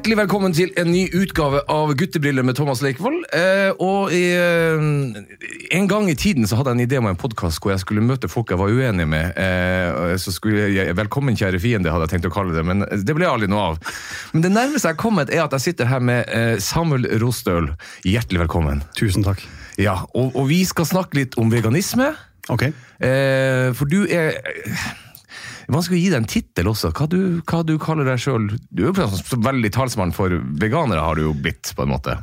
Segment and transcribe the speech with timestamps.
[0.00, 3.18] Hjertelig velkommen til en ny utgave av Guttebriller med Thomas Leikvoll.
[3.36, 4.80] Eh, og i, eh,
[5.76, 8.00] En gang i tiden så hadde jeg en idé om en podkast hvor jeg skulle
[8.00, 9.36] møte folk jeg var uenig med.
[9.36, 13.14] Eh, så skulle jeg, Velkommen, kjære fiende, hadde jeg tenkt å kalle det, men det
[13.14, 13.92] ble aldri noe av.
[14.32, 17.68] Men det nærmeste jeg har kommet, er at jeg sitter her med eh, Samuel Rostøl.
[18.00, 18.80] Hjertelig velkommen.
[18.96, 19.44] Tusen takk.
[19.76, 22.14] Ja, og, og vi skal snakke litt om veganisme.
[22.48, 22.70] Ok.
[23.04, 24.40] Eh, for du er
[25.70, 26.90] Man å gi deg en tittel også.
[26.96, 28.50] Hva du, hva du kaller deg sjøl?
[28.70, 32.18] Du er jo veldig talsmann for veganere, har du jo blitt, på en måte.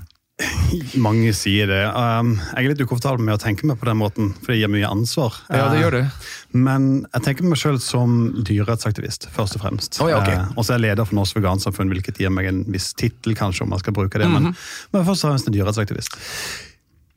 [1.01, 1.79] Mange sier det.
[1.97, 4.69] Um, jeg er litt ukomfortabel med å tenke meg på den måten, for det gir
[4.69, 5.33] mye ansvar.
[5.49, 6.03] Ja, det gjør det.
[6.11, 9.97] Uh, men jeg tenker meg sjøl som dyrerettsaktivist, først og fremst.
[10.03, 10.29] Oh, ja, ok.
[10.29, 13.33] uh, og så er jeg leder for Norsk Vegansamfunn, hvilket gir meg en viss tittel,
[13.39, 14.29] kanskje, om man skal bruke det.
[14.29, 14.51] Mhm.
[14.51, 14.61] men,
[14.93, 16.19] men først og fremst en dyrerettsaktivist.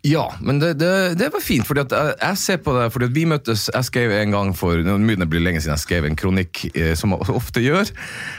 [0.02, 3.10] Ja, men det, det, det var fint, fordi at jeg, jeg ser på det fordi
[3.12, 6.62] vi møttes Jeg skrev en gang for det å lenge siden jeg skrev en kronikk,
[6.72, 7.90] eh, som jeg ofte gjør,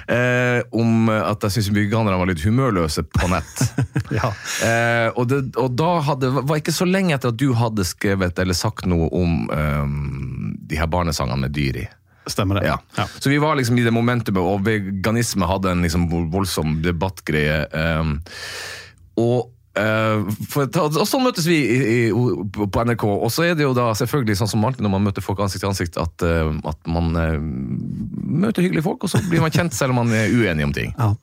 [0.09, 3.61] eh, om at jeg syns veganerne var litt humørløse på nett.
[4.19, 4.31] ja.
[4.65, 8.41] Eh, og, det, og da hadde, var ikke så lenge etter at du hadde skrevet
[8.41, 9.95] eller sagt noe om eh,
[10.71, 11.87] de her barnesangene med dyr i.
[12.29, 12.67] Stemmer det.
[12.69, 13.07] Ja.
[13.19, 17.65] Så vi var liksom i det momentumet, og veganisme hadde en liksom voldsom debattgreie.
[17.73, 18.19] Um,
[19.21, 23.05] og uh, for, og sånn møtes vi i, i, på NRK.
[23.07, 25.63] Og så er det jo da selvfølgelig sånn som alltid når man møter folk ansikt
[25.65, 29.77] til ansikt, at, uh, at man uh, møter hyggelige folk, og så blir man kjent
[29.77, 30.95] selv om man er uenig om ting.
[30.97, 31.13] Ja.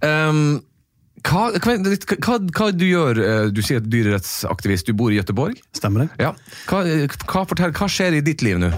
[0.00, 0.60] Um,
[1.20, 3.18] hva, hva, hva, hva du gjør
[3.52, 5.58] Du sier at dyrerettsaktivist, du bor i Gøteborg?
[5.76, 6.24] Stemmer det?
[6.24, 6.32] Ja.
[6.70, 8.72] Hva skjer i ditt liv nå?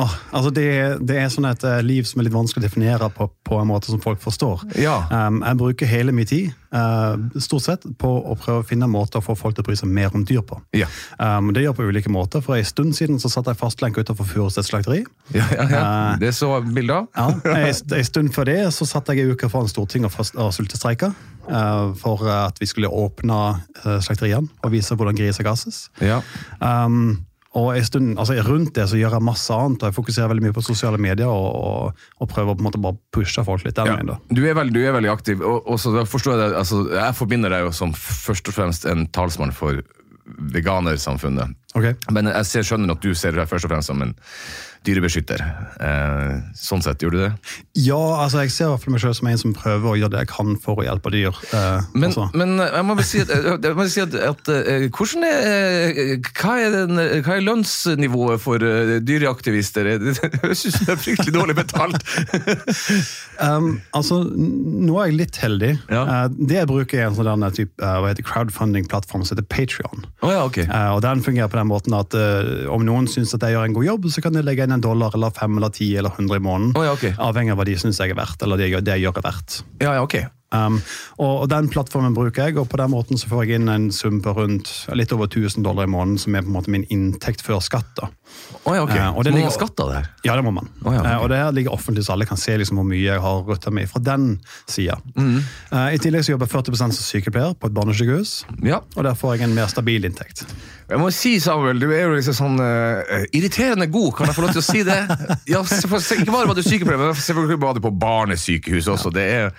[0.00, 0.66] Åh, altså det,
[1.04, 3.68] det er sånn et eh, liv som er litt vanskelig å definere på, på en
[3.68, 4.62] måte som folk forstår.
[4.80, 4.96] Ja.
[5.12, 9.20] Um, jeg bruker hele min tid uh, stort sett på å prøve å finne måter
[9.20, 10.60] å få folk til å bry seg mer om dyr på.
[10.76, 10.88] Ja.
[11.20, 12.40] Um, det gjør på ulike måter.
[12.44, 15.02] For En stund siden så satt jeg fastlenka utenfor Furuset slakteri.
[15.36, 15.82] Ja, ja, ja.
[15.82, 17.10] Uh, Det så bilde av.
[17.44, 20.54] Ja, en, stund før det så satt jeg en uke foran Stortinget og, fast- og
[20.56, 21.12] sultestreika.
[21.50, 23.40] uh, for at vi skulle åpne
[23.84, 25.88] uh, slakteriene og vise hvordan griser gasses.
[26.00, 26.20] Ja.
[26.60, 27.26] Um,
[27.58, 30.44] og en stund, altså Rundt det så gjør jeg masse annet, og jeg fokuserer veldig
[30.44, 31.26] mye på sosiale medier.
[31.26, 34.74] Og, og, og prøver på en måte bare pushe folk litt Ja, du, er veldig,
[34.76, 37.72] du er veldig aktiv, og, og så forstår jeg det, altså, jeg forbinder deg jo
[37.74, 39.82] som først og fremst en talsmann for
[40.54, 41.56] veganersamfunnet.
[41.74, 41.96] Okay.
[42.14, 44.14] Men jeg ser, skjønner at du ser deg først og fremst som en
[44.86, 45.42] dyrebeskytter.
[45.80, 47.30] Eh, sånn sett, gjør du det?
[47.78, 50.54] Ja, altså jeg ser meg selv som en som prøver å gjøre det jeg kan
[50.62, 51.36] for å hjelpe dyr.
[51.52, 55.92] eh, Men, men jeg må bare si at, må si at, at eh, hvordan er,
[55.92, 59.92] eh, hva, er den, hva er lønnsnivået for eh, dyreaktivister?
[60.00, 62.00] Ut som det er fryktelig dårlig betalt.
[63.40, 65.70] Um, altså, nå er jeg litt heldig.
[65.88, 66.02] Ja.
[66.04, 70.04] Eh, det jeg bruker, er en sånn type, eh, crowdfunding-plattform som heter Patrion.
[70.20, 70.66] Oh, ja, okay.
[70.68, 73.70] Eh, og Den fungerer på den måten at eh, om noen syns at jeg gjør
[73.70, 76.14] en god jobb, så kan de legge inn en dollar eller fem eller ti eller
[76.16, 76.76] hundre i måneden.
[76.78, 77.16] Oh, ja, okay.
[77.18, 79.26] Avhengig av hva de syns jeg er verdt, eller det jeg, det jeg gjør er
[79.26, 79.62] verdt.
[79.82, 80.20] Ja, ja, ok.
[80.50, 80.80] Um,
[81.22, 83.84] og, og Den plattformen bruker jeg, og på den måten så får jeg inn en
[83.94, 86.86] sum på rundt litt over 1000 dollar i måneden, som er på en måte min
[86.90, 87.86] inntekt før skatt.
[88.00, 88.08] da.
[88.64, 88.90] Oh, ja, ok.
[88.96, 90.08] uh, og det Må ligger- skatt av det her?
[90.26, 90.66] Ja, det må man.
[90.84, 91.14] Oh, ja, okay.
[91.14, 93.44] uh, og det her ligger offentlig, så alle kan se liksom hvor mye jeg har
[93.46, 94.26] rutta med fra den
[94.70, 94.98] sida.
[95.14, 95.38] Mm.
[95.70, 98.34] Uh, I tillegg så jobber jeg 40% som sykepleier på et barnesykehus,
[98.66, 98.82] Ja.
[98.96, 100.42] og der får jeg en mer stabil inntekt.
[100.90, 102.56] Jeg må si, Samuel, du er jo liksom sånn
[103.30, 104.98] irriterende god, kan jeg få lov til å si det?
[105.52, 109.12] Ja, for, ikke bare var du sykepleier, men selvfølgelig var du på barnesykehus også.
[109.14, 109.52] Det er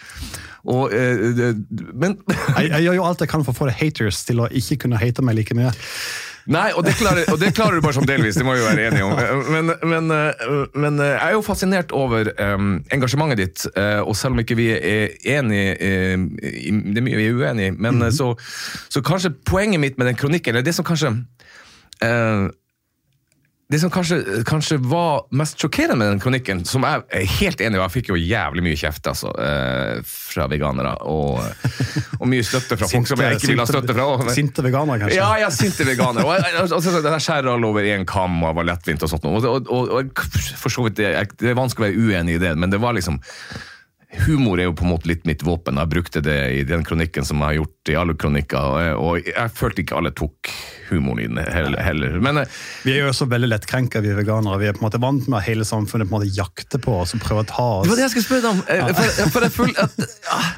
[0.66, 1.54] og, eh,
[1.94, 2.18] Men
[2.58, 5.00] Jeg, jeg gjør jo alt jeg kan for å få haters til å ikke kunne
[5.02, 5.72] hate meg like mye.
[6.50, 8.88] Nei, og det, klarer, og det klarer du bare som delvis, det må vi være
[8.90, 9.14] enige om.
[9.54, 14.16] Men, men, eh, men eh, jeg er jo fascinert over um, engasjementet ditt, eh, og
[14.18, 18.02] selv om ikke vi er enige i- Det er mye vi er uenige i, men
[18.02, 18.12] -hmm.
[18.12, 18.34] så,
[18.90, 21.14] så kanskje poenget mitt med den kronikken, eller det som kanskje
[22.02, 22.50] eh,
[23.72, 24.18] det som kanskje,
[24.48, 28.10] kanskje var mest sjokkerende med den kronikken, som jeg er helt enig i, jeg fikk
[28.12, 31.40] jo jævlig mye kjeft altså, eh, fra veganere, og,
[32.20, 34.10] og mye støtte fra folk som jeg ikke ville ha støtte fra.
[34.20, 35.22] Men, Sinte veganere, kanskje.
[35.22, 36.28] ja, er sinte veganere.
[36.28, 39.30] Og og, og, og Den skjærer alle over én kam og var lettvint og sånt.
[39.32, 40.24] Og, og
[40.60, 42.98] for så vidt, det, det er vanskelig å være uenig i det, men det var
[43.00, 43.22] liksom
[44.12, 45.78] Humor er jo på en måte litt mitt våpen.
[45.80, 49.54] Jeg brukte det i den kronikken som jeg har gjort i alle kronikker, og jeg,
[49.56, 50.52] følte ikke alle tok
[50.90, 52.18] humoren inn heller.
[52.20, 54.60] Men eh, Vi er jo også veldig lettkrenka, vi veganere.
[54.60, 56.98] Vi er på en måte vant med at hele samfunnet på en måte jakter på
[57.06, 57.88] oss og prøver å ta oss.
[57.88, 58.66] det var det jeg skulle spørre deg om.
[58.68, 60.06] eh, For, for jeg føler at
[60.36, 60.52] ah,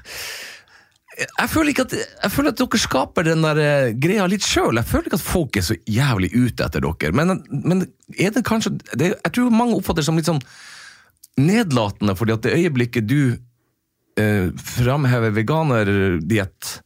[1.14, 4.80] jeg føler at, jeg føler at dere skaper den der eh, greia litt sjøl.
[4.82, 7.14] Jeg føler ikke at folk er så jævlig ute etter dere.
[7.14, 7.86] Men, men
[8.18, 10.42] er det kanskje det, Jeg tror mange oppfatter det som litt sånn
[11.40, 13.36] nedlatende, fordi at det øyeblikket du
[14.20, 16.80] eh, framhever veganerdiett,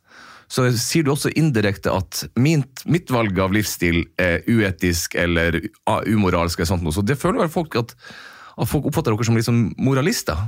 [0.47, 5.59] så sier du også indirekte at mitt, mitt valg av livsstil er uetisk eller
[6.07, 6.59] umoralsk.
[6.59, 6.95] eller sånt noe.
[6.95, 7.91] Så det føler vel folk at,
[8.55, 10.39] at folk oppfatter dere som liksom moralister.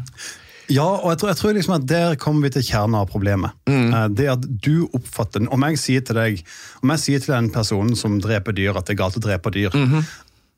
[0.70, 3.58] Ja, og jeg tror, jeg tror liksom at der kommer vi til kjernen av problemet.
[3.68, 4.16] Mm.
[4.16, 6.44] Det at du oppfatter Om jeg sier til deg
[6.84, 9.52] Om jeg sier til en person som dreper dyr, at det er galt å drepe
[9.56, 9.74] dyr,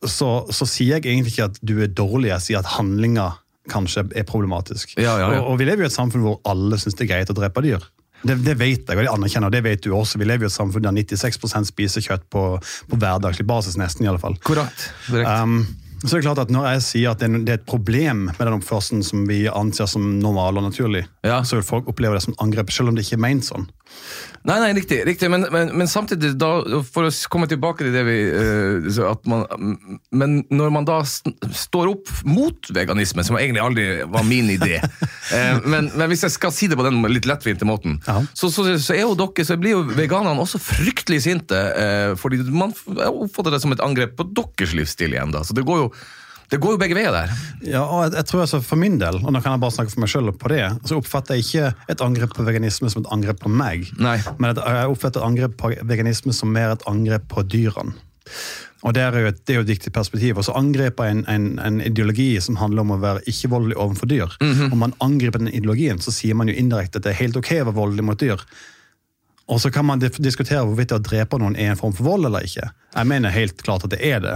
[0.07, 3.31] så, så sier jeg egentlig ikke at du er dårlig, jeg sier at handlinga
[3.69, 4.95] kanskje er problematisk.
[4.97, 5.41] Ja, ja, ja.
[5.41, 7.61] Og, og vi lever i et samfunn hvor alle syns det er greit å drepe
[7.65, 7.83] dyr.
[8.21, 10.19] Det, det vet jeg, og det anerkjenner, og det vet du også.
[10.21, 12.43] Vi lever i et samfunn der 96% spiser kjøtt på,
[12.89, 14.37] på hverdagslig basis, nesten i alle fall.
[14.45, 14.91] Korrekt.
[15.09, 15.63] Um,
[16.01, 18.55] så det er klart at Når jeg sier at det er, et problem med den
[18.57, 21.43] oppførselen som vi anser som normal og naturlig, Ja.
[21.45, 23.67] så vil folk oppleve det som angrep, selv om det ikke er ment sånn.
[24.41, 25.03] Nei, nei, riktig.
[25.05, 26.49] riktig men, men, men samtidig, da,
[26.81, 29.43] for å komme tilbake til det vi uh, at man,
[30.09, 34.79] Men når man da st står opp mot veganisme, som egentlig aldri var min idé
[34.81, 38.17] uh, men, men hvis jeg skal si det på den litt lettvinte måten, Ja.
[38.33, 41.61] så, så, så er jo dere, så blir jo veganerne også fryktelig sinte.
[41.77, 45.33] Uh, fordi man oppfatter det som et angrep på deres livsstil igjen.
[45.35, 45.91] da, Så det går jo,
[46.51, 47.31] det går jo begge veier der.
[47.63, 49.93] Ja, og jeg, jeg tror altså For min del, og nå kan jeg bare snakke
[49.93, 53.11] for meg selv på det, så oppfatter jeg ikke et angrep på veganisme som et
[53.15, 53.87] angrep på meg.
[54.01, 54.17] Nei.
[54.35, 57.95] Men jeg oppfatter et angrep på veganisme som mer et angrep på dyrene.
[58.81, 60.39] Og Det er jo et, det er jo et viktig perspektiv.
[60.41, 64.37] Og så angriper en, en, en ideologi som handler om å være ikke-voldelig overfor dyr.
[64.71, 67.51] Om man angriper den ideologien, så sier man jo indirekte at det er helt ok
[67.59, 68.41] å være voldelig mot dyr.
[69.51, 72.27] Og så kan man diskutere hvorvidt det å drepe noen er en form for vold
[72.29, 72.69] eller ikke.
[72.95, 74.33] Jeg mener helt klart at det er det,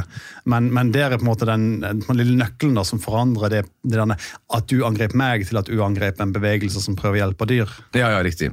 [0.47, 3.61] men, men det er på en måte den, den lille nøkkelen da, som forandrer det,
[3.83, 4.15] det denne,
[4.55, 7.71] at du angrep meg, til at du angrep en bevegelse som prøver å hjelpe dyr.
[7.95, 8.51] Ja, ja, riktig.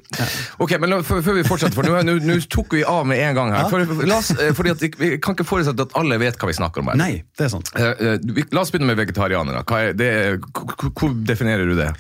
[0.62, 3.69] Ok, men før, vi fortsetter, for nå, tok vi av med en gang her.
[3.70, 6.59] For, la oss, eh, fordi at, Vi kan ikke forutsette at alle vet hva vi
[6.59, 6.99] snakker om her.
[7.03, 7.70] Nei, det er sant.
[7.79, 9.62] Eh, eh, la oss begynne med vegetarianere.
[9.67, 11.93] Er, er- hvor definerer du det?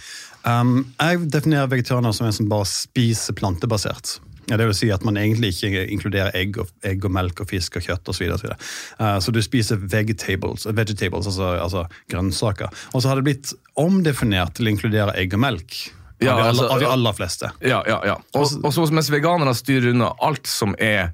[0.42, 4.16] Um, jeg definerer vegetarianer som en som bare spiser plantebasert.
[4.50, 7.50] Ja, det vil si at man egentlig ikke inkluderer egg og, egg og melk og
[7.50, 8.24] fisk og kjøtt osv.
[8.26, 8.58] Så, videre.
[8.98, 12.72] uh, så du spiser vegetables, vegetables altså, altså grønnsaker.
[12.92, 15.76] Og så har det blitt omdefinert til å inkludere egg og melk.
[16.22, 17.52] Av, de, aller, altså- av de aller fleste.
[17.66, 18.16] Ja, ja, ja.
[18.38, 21.10] Og så mens veganerne styrer unna alt som er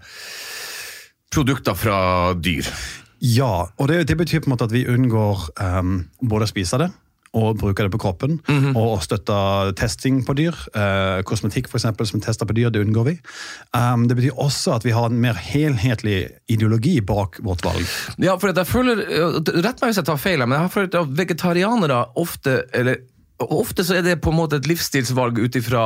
[1.32, 1.98] produkter fra
[2.36, 2.69] dyr.
[3.25, 6.78] Ja, og det, det betyr på en måte at vi unngår um, både å spise
[6.80, 6.90] det
[7.36, 8.38] og bruke det på kroppen,
[8.75, 9.36] og å støtte
[9.78, 10.56] testing på dyr.
[10.76, 13.16] Uh, kosmetikk for eksempel, som tester på dyr, det unngår vi.
[13.76, 16.19] Um, det betyr også at vi har en mer helhetlig
[16.50, 17.84] ideologi bak vårt valg.
[18.22, 20.98] Ja, for jeg føler, eh, Rett meg hvis jeg tar feil, men jeg har følt
[20.98, 23.00] at vegetarianere ofte eller
[23.38, 25.82] Ofte så er det på en måte et livsstilsvalg ut ifra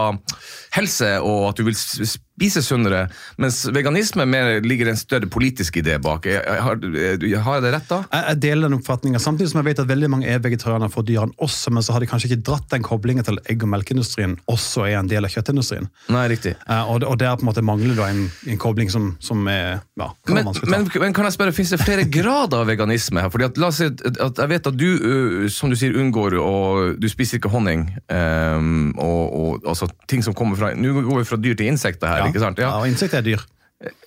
[0.73, 2.23] helse og at du vil spise
[2.63, 6.27] sunnere, mens veganisme mer ligger en større politisk idé bak.
[6.27, 7.99] Har, har jeg det rett da?
[8.11, 9.19] Jeg, jeg deler den oppfatninga.
[9.19, 12.01] samtidig som jeg vet at veldig mange er vegetarianere for dyrene også, men så har
[12.01, 15.31] de kanskje ikke dratt den koblingen til egg- og melkeindustrien også er en del av
[15.35, 15.89] kjøttindustrien.
[16.13, 16.55] Nei, riktig.
[16.69, 19.83] Uh, og, og der på en måte mangler da en, en kobling som, som er
[20.01, 23.23] ja, kan Men, men, men kan jeg spørre, finnes det flere grader av veganisme?
[23.23, 23.33] her?
[23.33, 26.39] Fordi at, la oss si at jeg vet at du, ø, som du sier, unngår
[26.41, 27.87] og du spiser ikke honning.
[28.09, 32.09] Um, og, og altså, ting som kommer fra Nå går vi fra dyr til insekter
[32.09, 32.59] her, ikke sant?
[32.63, 33.43] Ja, Ja, og insekter er dyr.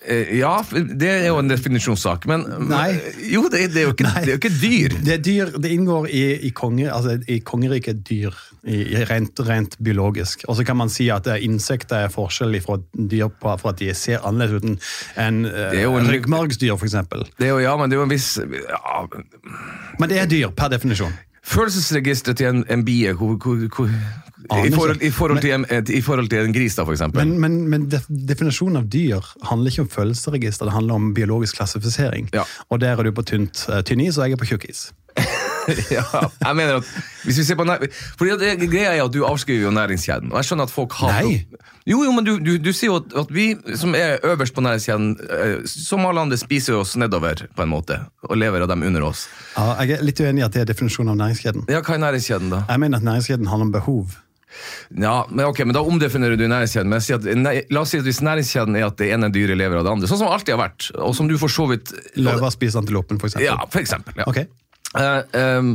[0.08, 2.24] Eh, ja, det er jo en definisjonssak.
[2.30, 2.94] Men Nei.
[3.28, 4.94] jo, det, det, er jo ikke, det er jo ikke dyr.
[5.04, 8.32] Det er dyr, det inngår i, i, konge, altså i kongeriket dyr,
[8.64, 10.46] i, i rent, rent biologisk.
[10.48, 13.82] Og så kan man si at eh, insekter er forskjellig fra dyr på, for at
[13.82, 14.88] de ser annerledes ut
[15.20, 16.96] enn er en- ryggmargsdyr, f.eks.
[17.36, 19.06] Det er jo, ja, men det er jo en viss ja,
[20.00, 21.12] Men det er dyr, per definisjon.
[21.46, 23.92] Følelsesregisteret til en, en bie hvor, hvor, hvor,
[24.46, 27.22] i, forhold, i, forhold til en, I forhold til en gris, da, eksempel.
[27.22, 31.58] Men, men, men def, definisjonen av dyr handler ikke om følelsesregister, det handler om biologisk
[31.60, 32.30] klassifisering.
[32.34, 32.46] Ja.
[32.70, 34.88] Og der er du på tynt, eh, tynn is, og jeg er på tjukk is.
[35.96, 36.04] ja,
[36.44, 36.90] jeg mener at
[37.24, 37.64] hvis vi ser på.
[38.18, 40.30] Fordi det, Greia er at du avskriver jo næringskjeden.
[40.32, 41.40] Og jeg skjønner at folk har Nei.
[41.86, 43.48] Jo, jo, men du, du, du sier jo at, at vi
[43.78, 48.00] som er øverst på næringskjeden, eh, som alle andre spiser oss nedover, på en måte,
[48.26, 49.26] og lever av dem under oss.
[49.54, 51.68] Ja, jeg er litt uenig i at det er definisjonen av næringskjeden.
[51.70, 52.64] Ja, hva er næringskjeden, da?
[52.66, 54.16] Jeg mener at næringskjeden handler om behov.
[54.94, 56.92] Ja, men ok, men Da omdefinerer du næringskjeden.
[56.92, 59.80] Men at, nei, la oss si at hvis næringskjeden er at det ene dyret lever
[59.80, 62.52] av det andre, sånn som alltid har vært, og som du for så vidt Løva
[62.54, 63.48] spiser antilopen, eksempel.
[63.48, 64.16] Ja, for eksempel.
[64.22, 64.28] Ja.
[64.30, 64.46] Ok.
[64.96, 65.72] Uh, um,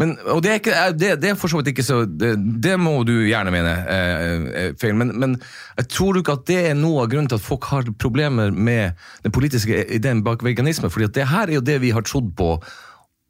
[0.00, 2.30] men, og det er, ikke, eh, det, det er for så vidt ikke så Det,
[2.62, 5.34] det må du gjerne mene eh, er feil, men, men
[5.76, 8.96] jeg tror ikke at det er noe av grunnen til at folk har problemer med
[9.26, 10.88] den politiske ideen bak veganisme.
[10.94, 12.54] fordi at det her er jo det vi har trodd på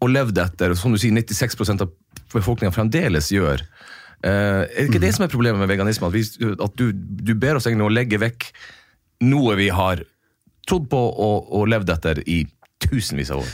[0.03, 1.91] og levd etter, og som du sier 96% av
[2.35, 3.65] befolkninga fremdeles gjør.
[4.23, 6.07] Eh, er det ikke det som er problemet med veganisme?
[6.07, 8.49] At, vi, at du, du ber oss egentlig å legge vekk
[9.27, 10.05] noe vi har
[10.69, 12.45] trodd på og, og levd etter i
[12.83, 13.53] tusenvis av år?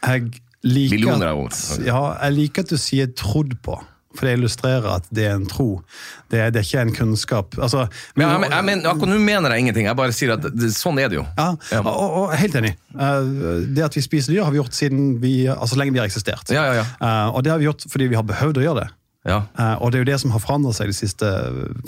[0.00, 0.28] Jeg
[0.62, 1.54] liker, Millioner av år.
[1.54, 3.80] at, ja, jeg liker at du sier 'trodd på'.
[4.10, 5.84] For det illustrerer at det er en tro.
[6.32, 7.54] Det er, det er ikke en kunnskap.
[7.62, 7.84] Altså,
[8.18, 10.70] Men jeg, jeg, jeg, men, akkurat nå mener jeg ingenting, jeg bare sier at det,
[10.74, 11.22] sånn er det jo.
[11.38, 11.78] ja, Ja.
[11.86, 12.72] Og, og helt enig.
[12.90, 13.28] Eh,
[13.70, 16.10] Det at vi spiser dyr, har vi gjort siden vi, altså så lenge vi har
[16.10, 16.50] eksistert.
[16.50, 16.86] Ja, ja, ja.
[16.98, 18.88] Eh, og det har vi gjort fordi vi har behøvd å gjøre det.
[19.28, 19.42] Ja.
[19.58, 21.28] Eh, og det er jo det som har forandret seg de siste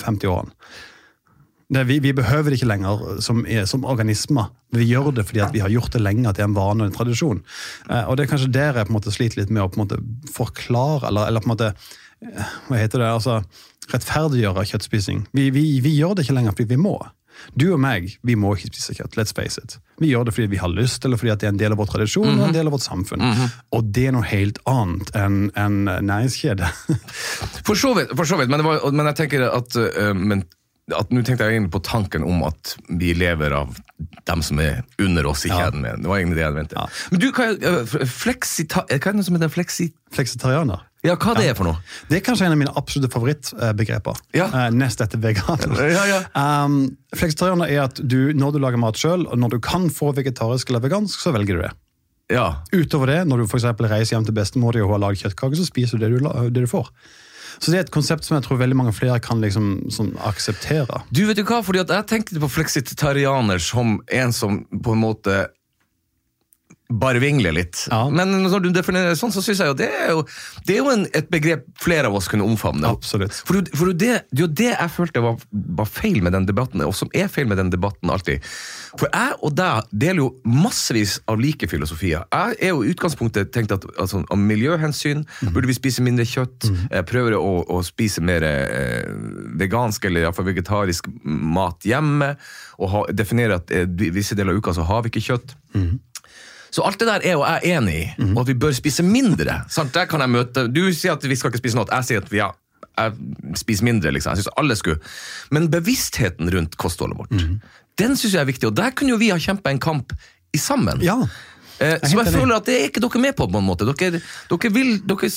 [0.04, 0.52] 50 årene.
[1.72, 4.50] Det, vi, vi behøver det ikke lenger som, er- som organismer.
[4.76, 6.90] Vi gjør det fordi vi har gjort det lenge, at det er en vane og
[6.90, 7.40] en tradisjon.
[7.88, 9.80] Eh, og det er kanskje der jeg på en måte sliter litt med å på
[9.80, 10.00] en måte
[10.36, 13.08] forklare, eller, eller på en måte eh, Hva heter det?
[13.14, 13.38] altså
[13.92, 15.24] Rettferdiggjøre kjøttspising.
[15.34, 16.94] Vi, vi, vi gjør det ikke lenger fordi vi må.
[17.58, 19.16] Du og meg, vi må ikke spise kjøtt.
[19.18, 19.76] Let's face it.
[20.02, 21.90] Vi gjør det fordi vi har lyst, eller fordi det er en del av vår
[21.92, 23.22] tradisjon og en del av vårt samfunn.
[23.76, 26.68] Og det er noe helt annet enn en næringskjede.
[27.66, 30.44] For så vidt, for så vidt men, det var, men jeg tenker at, uh, men,
[30.92, 33.76] Nå tenkte jeg egentlig på tanken om at vi lever av
[34.28, 35.60] dem som er under oss i Ja.
[35.62, 35.80] kjeden.
[35.80, 36.02] med.
[36.02, 36.74] Det var egentlig det jeg mente.
[36.76, 36.86] Ja.
[37.12, 39.92] Men du, hva, øh, fleksita, hva er det som heter fleksi...
[40.12, 40.82] Fleksitarianer.
[41.02, 41.80] Ja, hva det er for noe?
[42.06, 44.20] Det er kanskje en av mine absolutte favorittbegreper.
[44.38, 44.46] Ja.
[44.46, 45.72] Eh, Nest etter veganer.
[45.90, 46.20] Ja, ja.
[46.38, 50.12] Um, Fleksitarianer er at du, når du lager mat sjøl, og når du kan få
[50.14, 51.72] vegetarisk eller vegansk, så velger du det.
[52.32, 52.46] Ja.
[52.70, 55.58] Utover det, når du for reiser hjem til bestemor di og hun har lagd kjøttkake,
[55.58, 56.88] så spiser du det du, det du får.
[57.58, 61.02] Så det er et konsept som jeg tror veldig mange flere kan liksom, sånn, akseptere.
[61.10, 61.60] Du, vet du hva?
[61.66, 65.36] Fordi jeg tenkte på fleksitarianer som en som på en måte
[67.00, 67.86] bare vingler litt.
[67.90, 68.04] Ja.
[68.12, 70.24] Men når du definerer det sånn, så syns jeg jo det er jo,
[70.66, 72.90] det er jo en, et begrep flere av oss kunne omfavne.
[72.90, 73.36] Absolutt.
[73.48, 75.38] For, for det, det er jo det jeg følte var,
[75.80, 78.44] var feil med den debatten, og som er feil med den debatten alltid.
[79.00, 82.26] For jeg og deg deler jo massevis av like filosofier.
[82.28, 86.68] Jeg er jo i utgangspunktet tenkt at altså, av miljøhensyn burde vi spise mindre kjøtt.
[86.92, 89.08] Jeg prøver å, å spise mer eh,
[89.60, 92.34] vegansk eller i hvert fall vegetarisk mat hjemme.
[92.82, 95.56] Og ha, definere at eh, visse deler av uka så har vi ikke kjøtt.
[96.72, 98.36] Så alt det der er jo jeg enig i, Mhm.
[98.36, 99.58] og at vi bør spise mindre.
[99.68, 99.92] Sant?
[99.94, 102.30] Der kan jeg møte, Du sier at vi skal ikke spise noe, jeg sier at
[102.32, 102.48] vi, ja,
[102.98, 103.12] jeg
[103.56, 104.10] spiser mindre.
[104.12, 104.30] liksom.
[104.32, 104.98] Jeg synes alle skulle.
[105.50, 107.60] Men bevisstheten rundt kostholdet vårt, Mhm.
[107.98, 108.66] den syns jeg er viktig.
[108.68, 110.12] Og der kunne jo vi ha kjempa en kamp
[110.54, 111.00] i sammen.
[111.02, 111.16] Ja.
[111.80, 113.84] Jeg så jeg føler at det er ikke dere med på, på en måte.
[113.84, 115.30] Dere, dere, vil, dere,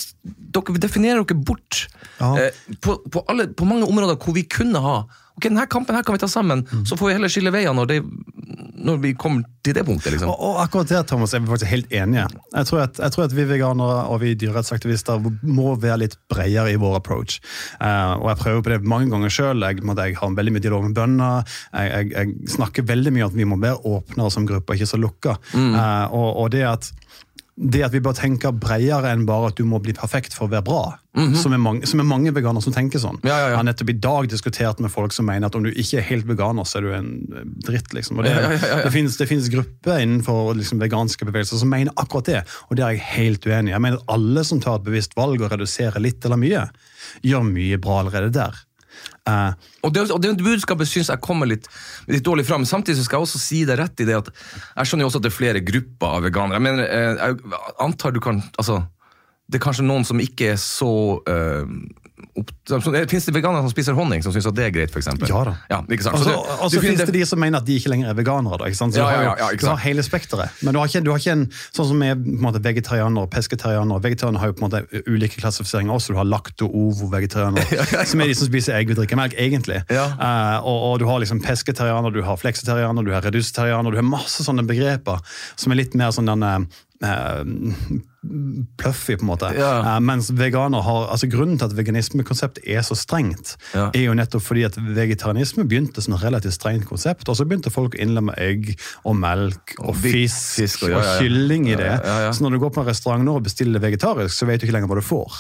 [0.54, 1.88] dere definerer dere bort
[2.22, 2.36] Ja.
[2.38, 2.52] eh,
[2.82, 5.04] på, på, alle, på mange områder hvor vi kunne ha
[5.36, 6.86] Ok, denne kampen her kan vi ta sammen, Mm.
[6.88, 7.98] så får vi heller skille veier når, det,
[8.86, 10.14] når vi kommer til det punktet.
[10.14, 10.30] liksom.
[10.30, 12.28] Og, og akkurat der Thomas, er vi faktisk helt enige.
[12.54, 16.72] Jeg tror, at, jeg tror at vi veganere og vi dyrerettsaktivister må være litt bredere
[16.72, 17.40] i vår approach.
[17.82, 19.66] Uh, og Jeg prøver på det mange ganger sjøl.
[19.66, 21.58] Jeg, jeg har veldig mye dialog med bønder.
[21.74, 25.02] Jeg, jeg, snakker veldig mye om at vi må være åpnere som gruppe, ikke så
[25.02, 25.36] lukka.
[25.56, 26.92] Eh, og, og det at
[27.56, 30.52] det at vi bør tenke bredere enn bare at du må bli perfekt for å
[30.52, 30.82] være bra.
[31.40, 33.22] som, er mange, som er mange veganere som tenker sånn.
[33.24, 33.50] Ja, ja, ja.
[33.54, 36.08] Jeg har nettopp i dag diskutert med folk som mener at om du ikke er
[36.10, 37.94] helt veganer, så er du en eh, dritt.
[37.96, 38.20] liksom.
[38.20, 42.44] Og det, det finnes, det finnes grupper innenfor liksom, veganske bevegelser som mener akkurat det,
[42.68, 43.76] og det er jeg helt uenig i.
[43.78, 46.68] Jeg mener at alle som tar et bevisst valg og reduserer litt eller mye,
[47.24, 48.60] gjør mye bra allerede der.
[49.26, 51.68] Eh, Og det, og det budskapet syns jeg kommer litt,
[52.10, 52.66] litt dårlig fram.
[52.66, 55.26] Samtidig skal jeg også si det rett i det at jeg skjønner jo også at
[55.26, 56.60] det er flere grupper av veganere.
[56.60, 58.84] Jeg mener, eh, jeg antar du kan altså,
[59.46, 60.90] Det er kanskje noen som ikke er så
[61.22, 61.66] uh,
[62.40, 62.50] opp,
[63.12, 65.08] Fins det veganere som spiser honning, som syns det er greit, f.eks.?
[65.30, 65.54] Ja da.
[65.70, 68.58] Ja, og Så så det- de som mener at de ikke lenger er veganere.
[68.58, 68.72] Da?
[68.74, 70.50] Så Ja, du har, ja, ja, du har hele spekteret.
[70.62, 74.02] Men du har ikke, du har ikke en sånn som er måte, vegetarianer og pesketarianer.
[74.02, 76.16] Vegetarianer har jo på en måte ulike klassifiseringer også.
[76.16, 77.62] Du har lakto, ovo, vegetarianer,
[78.10, 79.84] som er de som spiser egg og drikker melk, egentlig.
[79.92, 84.08] Eh, og, og du har liksom pesketarianer, du har fleksitarianer, du har redusitarianer, du har
[84.08, 85.22] masse sånne begreper
[85.56, 86.68] som er litt mer sånn denne
[87.04, 88.02] eh,
[88.78, 89.50] Pluffy, på en måte.
[89.58, 89.72] Ja.
[89.96, 93.90] Eh, mens veganer har, altså Grunnen til at veganismekonseptet er så strengt, Ja.
[93.94, 97.72] er jo nettopp fordi at vegetarianisme begynte som et relativt strengt konsept, og så begynte
[97.72, 101.20] folk å innlemme egg og melk og, Og fisk, fisk og- og, ja, ja.
[101.20, 101.92] kylling i det.
[102.36, 104.74] Så når du går på en restaurant nå og bestiller vegetarisk, så vet du ikke
[104.80, 105.32] lenger hva du får.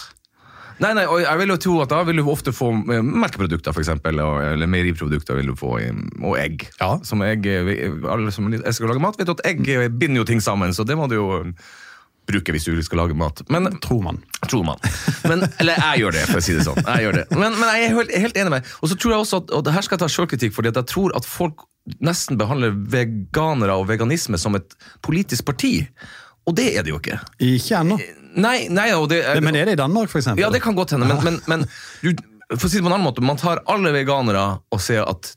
[0.78, 3.72] Nei, nei, og jeg vil jo tro at da vil du ofte få eh, melkeprodukter,
[3.80, 5.80] eksempel, eller meieriprodukter vil du få,
[6.22, 6.68] og egg.
[6.82, 6.98] Ja.
[7.02, 9.64] Som egg, eh, alle som elsker å lage mat, vet at egg
[9.98, 11.54] binder jo ting sammen, så det må du jo
[12.26, 13.42] eh, bruke hvis du skal lage mat.
[13.54, 14.20] Men Tror man.
[14.50, 14.82] Tror man.
[15.30, 16.82] Men, eller jeg gjør det, for å si det sånn.
[16.82, 17.26] Jeg gjør det.
[17.36, 18.76] Men, men jeg er helt, helt enig med deg.
[18.82, 20.82] Og så tror jeg også at, og det her skal jeg ta selvkritikk, fordi at
[20.82, 21.66] jeg tror at folk
[22.02, 24.74] nesten behandler veganere og veganisme som et
[25.06, 25.74] politisk parti.
[26.50, 27.20] Og det er det jo ikke.
[27.46, 27.98] Ikke ennå.
[28.36, 30.44] Nei, nei, det, Men er det i Danmark, eksempel?
[30.44, 31.64] ja, det kan godt hende, men, men, men
[32.04, 32.12] du,
[32.58, 35.32] for å si det på en annen måte, man tar alle veganere og ser at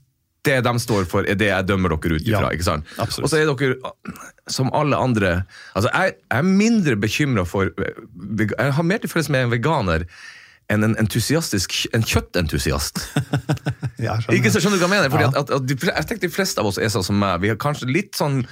[0.47, 2.47] det de står for, er det jeg dømmer dere ut ifra.
[2.47, 2.89] Ja, ikke sant?
[2.97, 3.27] absolutt.
[3.27, 3.93] Og så er dere,
[4.49, 5.33] som alle andre
[5.77, 10.07] altså Jeg, jeg er mindre bekymra for Jeg har mer til felles med en veganer
[10.69, 13.01] enn en entusiastisk en kjøttentusiast.
[13.99, 14.37] Ja, skjønner.
[14.37, 15.11] Ikke så skjønner du hva jeg mener?
[15.11, 17.41] Fordi at, at, at de, jeg tenker de fleste av oss er sånn som meg.
[17.43, 18.45] Vi er kanskje litt sånn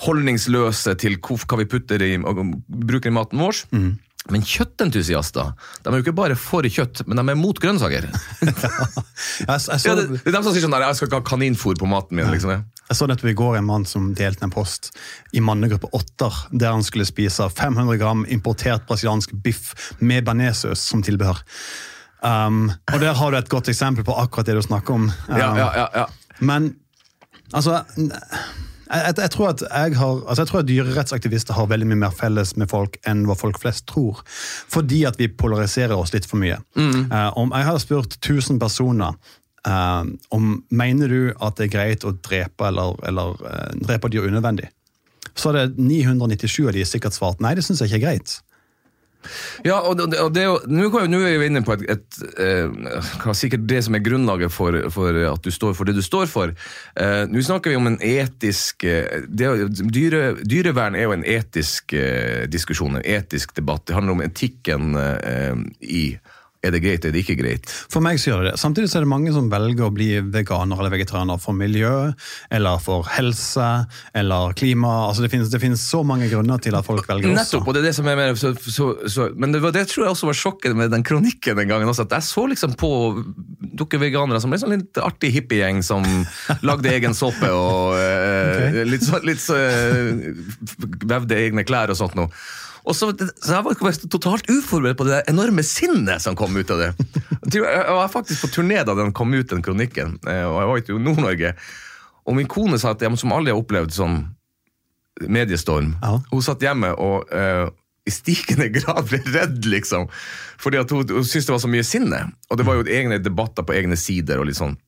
[0.00, 2.40] holdningsløse til hvor, hva vi putter i, og
[2.88, 3.60] bruker i maten vår.
[3.76, 3.90] Mm.
[4.30, 8.06] Men kjøttentusiaster de er jo ikke bare for kjøtt, men de er mot grønnsaker.
[9.48, 11.26] Jeg, så, Ja, det, det er de som sier sånn der, jeg skal ikke ha
[11.32, 12.30] kaninfôr på maten min.
[12.32, 12.58] liksom det.
[12.88, 14.90] jeg så nettopp i går en mann som delte en post
[15.36, 21.04] i mannegruppe åtter, der han skulle spise 500 gram importert brasiliansk biff med bearnéssaus som
[21.06, 21.40] tilbehør.
[22.20, 25.08] Um, og der har du et godt eksempel på akkurat det du snakker om.
[25.08, 26.06] Um, Ja, ja, ja, ja.
[26.40, 26.74] Men
[27.52, 27.82] altså
[28.90, 32.14] jeg, jeg, tror at jeg, har, altså jeg tror at dyrerettsaktivister har veldig mye mer
[32.16, 34.22] felles med folk enn hva folk flest tror.
[34.72, 36.58] Fordi at vi polariserer oss litt for mye.
[36.76, 39.16] Eh, om Jeg har spurt 1000 personer
[39.68, 40.04] uh,
[40.34, 44.70] om mener du at det er greit å drepe eller, eller uh, drepe dyr unødvendig.
[45.38, 48.38] Så det 997 av de sikkert svart nei, det syns jeg ikke er greit.
[49.66, 53.36] Ja, og det, og det nå kan nå er vi inne på et, et et,
[53.36, 56.54] sikkert det som er grunnlaget for, for at du står for det du står for.
[56.96, 59.50] Eh, nå snakker vi om en etisk eh, det,
[59.92, 63.86] dyre, Dyrevern er jo en etisk eh, diskusjon, en etisk debatt.
[63.86, 66.04] Det handler om etikken eh, i
[66.60, 67.70] er det greit, er det ikke greit?
[67.88, 68.60] For meg så gjør det det.
[68.60, 72.10] Samtidig så er det mange som velger å bli veganer eller vegetarianer for miljø,
[72.52, 73.68] eller for helse,
[74.20, 74.92] eller klima.
[75.06, 77.38] Altså det finnes, det finnes så mange grunner til at folk velger også.
[77.40, 79.86] Nettopp, og det er det som er mer så, så, så, Men det, var, det
[79.88, 81.88] tror jeg også var sjokket med den kronikken den gangen.
[81.88, 82.92] Også, at Jeg så liksom på
[83.80, 86.04] dere veganere som en sånn litt artig hippiegjeng som
[86.68, 90.34] lagde egen såpe og eh, litt, så, litt så, eh,
[91.08, 92.28] vevde egne klær og sånt noe.
[92.90, 96.72] Og så, så Jeg var totalt uforberedt på det der enorme sinnet som kom ut
[96.74, 96.90] av det.
[97.54, 100.82] Jeg var faktisk på turné da den kom ut, den kronikken, eh, og jeg var
[100.82, 101.54] jo i Nord-Norge.
[102.28, 104.18] Og min kone sa at som aldri har opplevd sånn
[105.26, 105.94] mediestorm.
[106.02, 106.18] Ja.
[106.30, 107.68] Hun satt hjemme og uh,
[108.06, 110.06] i stigende grad ble redd, liksom.
[110.60, 112.22] Fordi hun, hun syntes det var så mye sinne.
[112.50, 114.40] Og det var jo egne debatter på egne sider.
[114.40, 114.78] og litt sånn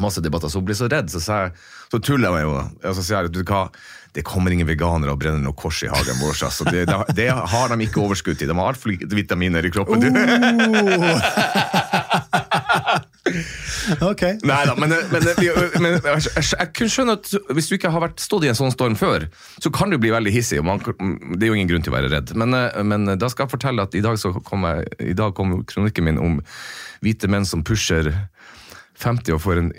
[0.00, 1.52] masse debatter, Så hun ble så redd, så, jeg,
[1.92, 2.76] så tuller jeg med henne.
[2.88, 3.66] Og så sier jeg, du, hva,
[4.12, 6.36] det kommer ingen veganere og brenner noe kors i hagen vår.
[6.44, 6.66] Altså.
[6.68, 8.50] Det, det, det har de ikke overskudd til.
[8.50, 10.00] De har altfor lite vitaminer i kroppen.
[14.02, 14.22] Ok.
[14.46, 15.24] Nei da, men, men,
[15.82, 18.96] men jeg, kunne skjønne at hvis du ikke har vært stått i en sånn storm
[18.98, 19.26] før,
[19.62, 20.60] så kan du bli veldig hissig.
[20.64, 22.34] man, Det er jo ingen grunn til å være redd.
[22.38, 22.54] Men,
[22.88, 26.06] men da skal jeg fortelle at i dag, så kom, jeg, i dag kom kronikken
[26.08, 26.38] min om
[27.02, 28.12] hvite menn som pusher
[29.02, 29.70] 50 og for en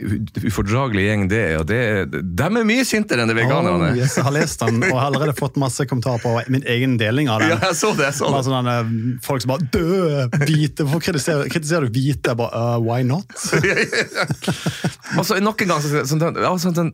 [0.43, 1.55] ufordragelig gjeng det er.
[1.61, 3.91] og det er, De er mye sintere enn de veganerne.
[3.93, 6.97] Oh, yes, jeg har lest den, og har allerede fått masse kommentarer på min egen
[7.01, 7.53] deling av den.
[7.55, 8.09] Ja, jeg så det.
[8.09, 8.43] jeg så det.
[8.49, 8.93] sånne, eh,
[9.25, 12.33] folk som bare død, hvite, Hvorfor kritiserer, kritiserer du hvite?
[12.33, 13.31] Jeg bare, uh, why not?
[15.17, 16.91] Og så nok en gang så, sånn, den- ja, sånn, den,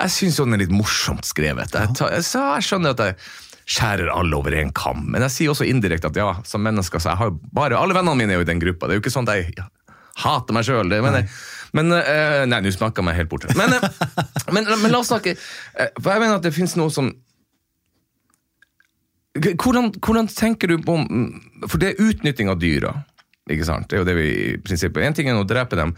[0.00, 1.74] Jeg syns jo den er litt morsomt skrevet.
[1.76, 3.16] Jeg, tar- så jeg skjønner at jeg
[3.70, 7.12] skjærer alle over en kam, men jeg sier også indirekte at ja, som mennesker så
[7.12, 8.88] jeg har bare Alle vennene mine er jo i den gruppa.
[8.88, 9.68] Det er jo ikke sånn at jeg ja,
[10.24, 10.90] hater meg sjøl.
[11.04, 11.26] Men,
[11.76, 13.48] men uh, Nei, nå snakka jeg meg helt bort.
[13.58, 14.06] Men, uh,
[14.54, 17.12] men, men la oss snakke eh, For jeg mener at det fins noe som
[19.30, 20.96] hvordan, hvordan tenker du på
[21.70, 22.96] For det er utnytting av dyra.
[23.50, 23.86] Ikke sant?
[23.90, 25.94] Det er jo det vi i prinsippet En ting er å drepe dem,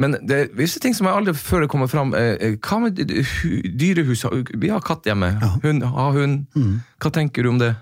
[0.00, 2.12] men det er visse ting som jeg aldri før kommer fram.
[2.16, 4.26] Eh, Hva med dyrehus?
[4.52, 5.32] Vi har katt hjemme.
[5.64, 6.44] Hun, har hund.
[7.00, 7.72] Hva tenker du om det?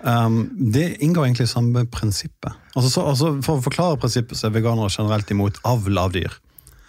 [0.00, 0.42] Um,
[0.74, 2.54] det inngår egentlig i samme prinsippet.
[2.74, 6.38] Altså, så, altså, for å forklare prinsippet så er veganere generelt imot avl av dyr.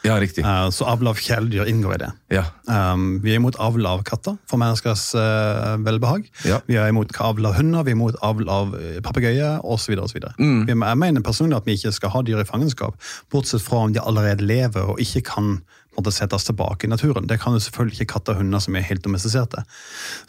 [0.02, 0.42] Ja, riktig.
[0.42, 2.10] Uh, så avl av kjæledyr inngår i det.
[2.34, 2.46] Ja.
[2.66, 6.26] Um, vi er imot avl av katter for menneskers uh, velbehag.
[6.48, 6.58] Ja.
[6.66, 9.94] Vi er imot avl av hunder, vi er imot avl av uh, papegøyer osv.
[10.42, 10.66] Mm.
[10.72, 12.98] Jeg mener personlig at vi ikke skal ha dyr i fangenskap,
[13.34, 15.60] bortsett fra om de allerede lever og ikke kan
[16.02, 17.30] måte, settes tilbake i naturen.
[17.30, 19.66] Det kan jo selvfølgelig ikke katter og hunder som er helt domestiserte.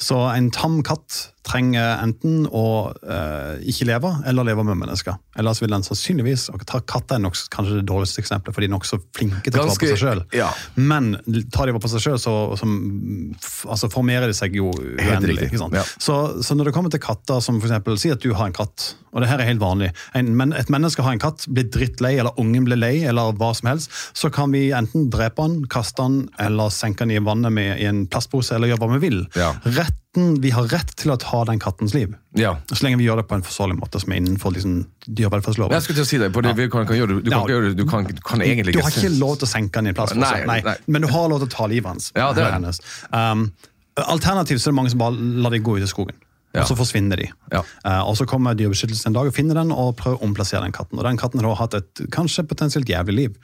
[0.00, 5.16] Så en tam katt trenger enten å uh, ikke leve, eller leve med mennesker.
[5.38, 8.68] Ellers vil den sannsynligvis og ta Katter er nok, kanskje det dårligste eksempelet, for de
[8.68, 10.22] er nokså flinke til å ta på seg sjøl.
[10.36, 10.50] ja.
[10.76, 11.16] Men
[11.54, 12.68] tar de på seg sjøl, så så,
[13.70, 15.50] altså, formerer de seg jo uendelig.
[15.74, 15.84] Ja.
[16.00, 18.56] Så, så når det kommer til katter, som for eksempel, si at du har en
[18.56, 19.90] katt, og det her er helt vanlig.
[20.16, 23.52] En, men et menneske har en katt, blir drittlei, eller ungen blir lei, eller hva
[23.56, 27.54] som helst, så kan vi enten drepe den, kaste den, eller senke den i vannet
[27.54, 29.18] med, i en plastpose, eller gjøre hva vi vil.
[29.38, 29.52] Ja.
[29.64, 32.14] Retten, vi har rett til å ta den kattens liv.
[32.38, 32.56] ja.
[32.72, 35.74] Så lenge vi gjør det på en forsvarlig måte, som er innenfor liksom, dyrevelferdsloven.
[35.78, 37.74] Jeg skulle til å si det, det, vi kan, kan gjøre, du, kan ikke gjøre,
[37.78, 40.00] du, kan, du kan egentlig Du har ikke lov til å senke den i en
[40.00, 40.76] plastpose, Nei, nei, nei.
[40.86, 42.10] men du har lov til å ta livet hans.
[42.18, 42.82] Ja, det er hennes.
[43.14, 43.48] Um,
[44.02, 46.18] alternativt så er det mange som bare lar det gå ut i skogen.
[46.52, 47.28] Og så forsvinner de.
[47.52, 47.62] Ja.
[47.86, 50.74] Uh, og så kommer Dyrebeskyttelsen en dag og finner den og prøver å omplassere den
[50.76, 51.00] katten.
[51.00, 53.38] Og den katten har hatt et kanskje potensielt jævlig liv.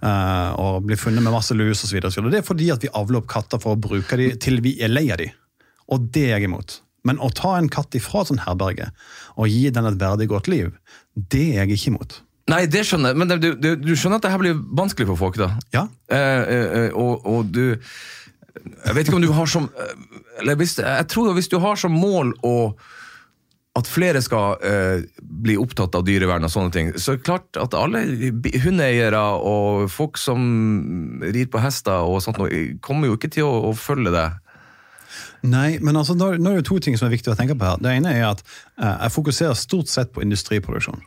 [0.00, 2.00] Uh, og blir funnet med masse lus osv.
[2.00, 4.92] Det er fordi at vi avler opp katter for å bruke dem til vi er
[4.92, 5.34] lei av dem.
[5.92, 6.80] Og det er jeg imot.
[7.06, 8.88] Men å ta en katt ifra et sånt herberge
[9.36, 10.72] og gi den et verdig godt liv,
[11.14, 12.22] det er jeg ikke imot.
[12.50, 15.18] Nei, det skjønner jeg, men du, du, du skjønner at det her blir vanskelig for
[15.18, 15.48] folk, da?
[15.74, 17.74] Ja, Eh, eh, eh, og, og du
[18.56, 19.66] Jeg vet ikke om du har som
[20.56, 22.56] hvis, Jeg tror hvis du har som mål å
[23.76, 26.92] at flere skal eh, bli opptatt av dyrevern og sånne ting.
[26.96, 28.00] Så er det klart at alle
[28.64, 32.40] hundeeiere og folk som rir på hester og sånt,
[32.84, 34.26] kommer jo ikke til å, å følge det.
[35.46, 37.82] Nei, men altså, nå er det to ting som er viktig å tenke på her.
[37.82, 41.04] Det ene er at eh, jeg fokuserer stort sett på industriproduksjon.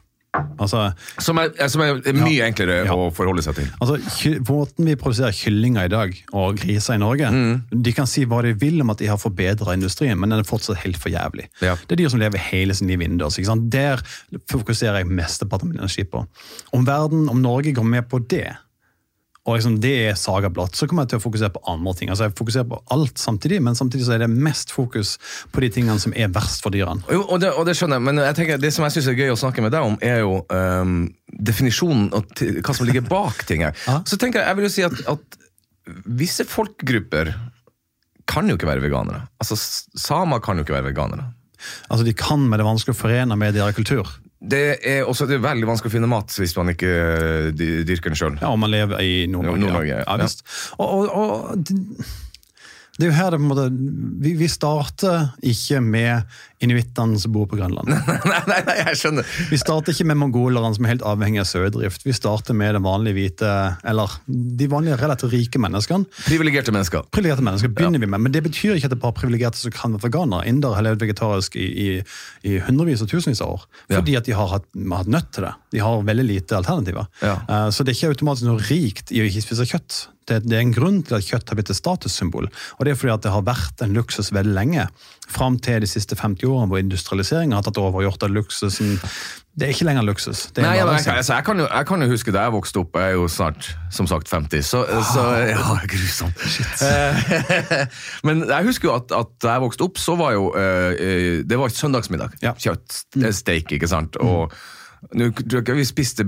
[0.59, 2.93] Altså, Som er, som er mye enklere Ja.
[2.93, 3.67] å forholde seg til.
[3.81, 7.29] Altså, ky- Måten vi produserer kyllinger i dag, og griser i Norge
[7.71, 10.43] De kan si hva de vil om at de har forbedra industrien, men den er
[10.43, 11.47] fortsatt helt for jævlig.
[11.61, 11.75] Ja.
[11.87, 13.37] Det er dyr som lever hele sin liv innendørs.
[13.69, 14.01] Der
[14.49, 16.25] fokuserer jeg mesteparten av min energi på.
[16.73, 18.47] Om verden, om Norge går med på det,
[19.49, 22.11] og liksom det er saga blått, så kommer jeg til å fokusere på andre ting.
[22.13, 25.15] Altså Jeg fokuserer på alt samtidig, men samtidig så er det mest fokus
[25.53, 27.01] på de tingene som er verst for dyrene.
[27.09, 29.19] Jo, og det, og det skjønner jeg, men jeg tenker, det som jeg syns er
[29.19, 31.01] gøy å snakke med deg om, er jo um,
[31.49, 33.77] definisjonen og hva som ligger bak ting her.
[34.09, 35.39] Så tenker jeg, jeg vil jo si at, at
[36.19, 37.33] visse folkegrupper
[38.29, 39.25] kan jo ikke være veganere.
[39.41, 39.57] Altså,
[39.97, 41.31] Samer kan jo ikke være veganere.
[41.89, 44.07] Altså De kan, men det er vanskelig å forene med deres kultur.
[44.39, 48.13] Det er også det er veldig vanskelig å finne mat hvis man ikke eh, dyrker
[48.13, 48.39] den sjøl.
[48.39, 49.65] Ja, om man lever i Nord-Norge.
[49.65, 50.01] Nord-Norge, ja.
[50.05, 50.07] ja.
[50.07, 50.45] ja, visst.
[50.79, 52.28] Og, og, og
[52.99, 53.67] det, er jo her det på en måte
[54.19, 57.87] Vi, vi starter ikke med inuittene som bor på Grønland.
[58.31, 59.27] nei, nei, nei, jeg skjønner.
[59.47, 62.03] Vi starter ikke med mongolerne som er helt avhengig av sauedrift.
[62.03, 63.53] Vi starter med den vanlige hvite,
[63.87, 66.09] eller de vanlige relativt rike menneskene.
[66.25, 67.07] Privilegerte mennesker.
[67.15, 69.75] Privilegerte mennesker begynner vi med, men det betyr ikke at det er bare privilegerte som
[69.77, 70.49] kan være veganere.
[70.51, 71.89] Indere har levd vegetarisk i, i,
[72.43, 74.67] i hundrevis og tusenvis av år, fordi at de har hatt,
[74.99, 75.55] hatt nødt til det.
[75.77, 77.07] De har veldig lite alternativer.
[77.23, 77.39] Ja.
[77.47, 80.09] Uh, Så det er ikke automatisk noe rikt i å ikke spise kjøtt.
[80.29, 82.99] Det, det er en grunn til at kjøtt har blitt et statussymbol, og det er
[83.01, 84.85] fordi at det har vært en luksus veldig lenge.
[85.29, 88.95] Fram til de siste 50 årene hvor industrialiseringen har tatt over og gjort at luksusen
[89.59, 90.45] Det er ikke lenger luksus.
[90.55, 92.53] Det Nei, ja, jeg, kan- altså, jeg, kan jo, jeg kan jo huske da jeg
[92.55, 96.39] vokste opp, jeg er jo snart som sagt 50, så, så ja, grusomt.
[98.27, 101.59] Men jeg husker jo at, at da jeg vokste opp, så var jo eh, Det
[101.59, 102.37] var søndagsmiddag.
[102.45, 102.53] Ja.
[102.59, 104.17] Kjøtt, eh, steak, ikke sant.
[104.23, 104.53] Og
[105.15, 106.25] nå tror jeg ikke vi spiste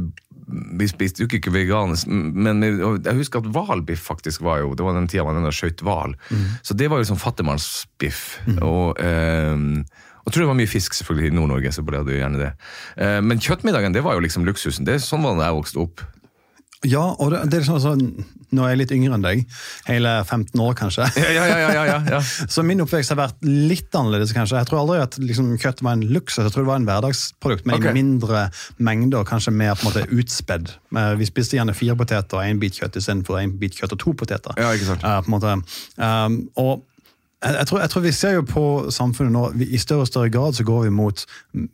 [0.52, 4.96] vi spiste jo ikke vegansk, men jeg husker at hvalbiff faktisk var jo Det var
[4.98, 6.16] den tida man skjøt hval.
[6.64, 8.24] Så det var jo sånn fattigmannsbiff.
[8.62, 9.84] Og eh,
[10.22, 11.72] jeg tror det var mye fisk selvfølgelig i Nord-Norge.
[11.74, 12.52] så ble det jo gjerne det.
[13.02, 14.86] Eh, men kjøttmiddagen det var jo liksom luksusen.
[14.86, 16.04] Det er Sånn var det da jeg vokste opp.
[16.88, 18.06] Ja, og det, det er sånn, sånn,
[18.52, 19.44] Nå er jeg litt yngre enn deg.
[19.86, 21.06] Hele 15 år, kanskje.
[21.22, 22.20] Ja, ja, ja, ja.
[22.54, 24.58] Så min oppvekst har vært litt annerledes, kanskje.
[24.60, 27.64] Jeg tror aldri at liksom, kjøtt var en luksus, jeg tror det var en hverdagsprodukt,
[27.70, 27.94] men okay.
[27.94, 28.04] i
[28.84, 30.74] mindre og kanskje mer på en måte utspedd.
[30.92, 34.04] Eh, Vi spiste gjerne fire poteter og én bit kjøtt istedenfor én bit kjøtt og
[34.04, 34.58] to poteter.
[34.60, 35.06] Ja, ikke sant.
[35.06, 35.56] Uh, på en måte.
[35.96, 36.84] Um, og
[37.42, 40.30] jeg, tror, jeg tror vi ser jo på samfunnet nå, vi, i større og større
[40.34, 41.24] grad så går vi mot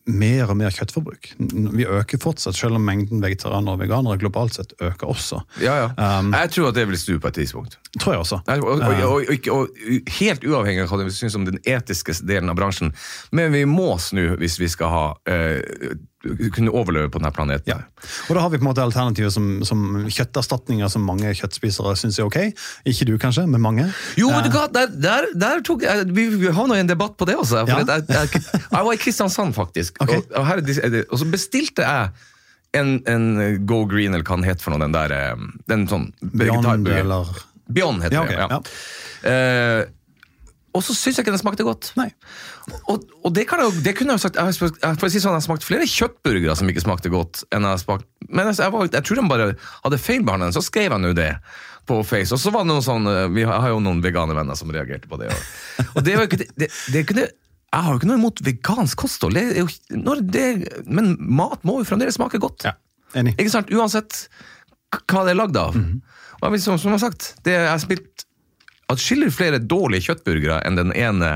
[0.08, 1.34] mer og mer kjøttforbruk.
[1.76, 5.42] Vi øker fortsatt, selv om mengden vegetarianere og veganere globalt sett øker også.
[5.64, 5.90] ja, ja.
[5.98, 7.80] Um, jeg tror at det vil snu på et tidspunkt.
[8.00, 8.40] Tror jeg også.
[8.48, 12.52] Og, og, og, og, og helt uavhengig av hva du syns om den etiske delen
[12.54, 12.94] av bransjen,
[13.36, 15.98] men vi må snu hvis vi skal ha eh,
[16.54, 17.72] kunne overleve på denne planeten.
[17.72, 18.08] Ja.
[18.28, 22.20] Og da har vi på en måte alternativer som, som kjøtterstatninger som mange kjøttspisere syns
[22.20, 22.40] er ok.
[22.90, 23.88] Ikke du kanskje, men mange.
[24.20, 27.28] Jo, men hva, der, der, der tok jeg, Vi, vi havna i en debatt på
[27.30, 27.66] det også.
[27.68, 27.82] Ja.
[27.84, 30.02] jeg, jeg, jeg var i Kristiansand, faktisk.
[30.04, 30.22] Okay.
[30.24, 32.10] Og, og, her, er er og så bestilte jeg
[32.78, 33.28] en, en
[33.68, 37.32] Go Green, eller hva den het for noe, den der eh, den sånn Beyond eller
[37.68, 38.36] Beyond heter Ja, okay.
[38.36, 38.48] det.
[38.52, 39.32] Ja.
[39.32, 39.86] Eh,
[40.76, 41.90] og så syns jeg ikke den smakte godt.
[41.98, 42.10] Nei.
[42.92, 45.38] Og, og det, kan jeg, det kunne jeg jo sagt Jeg for å si sånn,
[45.38, 47.46] jeg smakte flere kjøttburgere som ikke smakte godt.
[47.48, 49.48] Jeg smakt Men altså, jeg, var, jeg tror de bare
[49.86, 51.32] hadde feilbehandlet den, så skrev jeg nå det
[51.88, 52.36] på Face.
[52.36, 55.20] Og så var det noen sånn eh, Vi har, jo noen veganervenner som reagerte på
[55.22, 55.32] det.
[55.96, 59.06] Og, det var ikke det, det, det kunne, Jeg har jo ikke noe imot vegansk
[59.06, 62.68] kosthold, men mat må jo fremdeles smake godt.
[62.68, 62.76] Ja,
[63.18, 63.38] enig.
[63.40, 63.72] Ikke sant?
[63.74, 64.28] Uansett
[65.08, 65.76] hva det er lagd av.
[66.38, 68.27] Og jeg som, som jeg har sagt, det jeg har spilt
[68.92, 71.32] atskillig flere dårlige kjøttburgere enn den ene.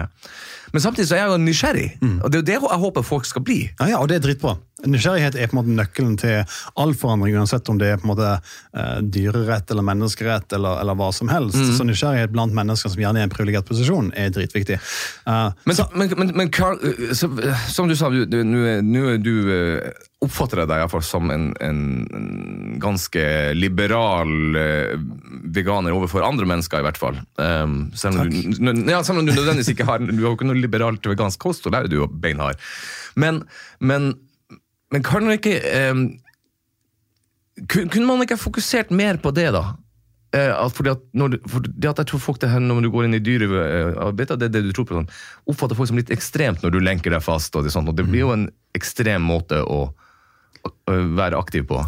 [0.71, 1.87] Men samtidig så er jeg jo nysgjerrig,
[2.23, 3.59] og det er jo det jeg håper folk skal bli.
[3.79, 4.55] Ja, ja, og det er dritbra.
[4.85, 6.41] Nysgjerrighet er på en måte nøkkelen til
[6.81, 10.97] all forandring, uansett om det er på en måte uh, dyrerett eller menneskerett eller, eller
[10.97, 11.59] hva som helst.
[11.77, 14.79] Så nysgjerrighet blant mennesker som gjerne er i en privilegert posisjon, er dritviktig.
[15.27, 17.29] Uh, Men, så, men, men, men Carl, øh, så,
[17.71, 19.91] som du sa, du- du- nå du øh,
[20.21, 21.79] oppfatter jeg deg iallfall som en, en,
[22.81, 23.21] ganske
[23.57, 24.29] liberal
[25.53, 27.17] veganer overfor andre mennesker, i hvert fall.
[27.41, 30.49] Um, selv, om du, ja, selv om du nødvendigvis ikke har Du har jo ikke
[30.49, 32.61] noe liberalt vegansk kosthold, der er du jo beinhard.
[33.19, 33.43] Men,
[33.79, 34.13] men,
[34.91, 35.55] men kan man ikke
[35.91, 36.03] um,
[37.67, 39.75] Kunne man ikke fokusert mer på det, da?
[40.31, 42.89] Eh, at fordi at, du, for det at jeg tror folk det her, Når du
[42.93, 45.09] går inn i dyrearbeidet, det er det du tror på, sånn,
[45.51, 47.55] oppfatter folk som litt ekstremt når du lenker deg fast.
[47.55, 49.81] og Det, sånt, og det blir jo en ekstrem måte å,
[50.63, 51.83] å være aktiv på.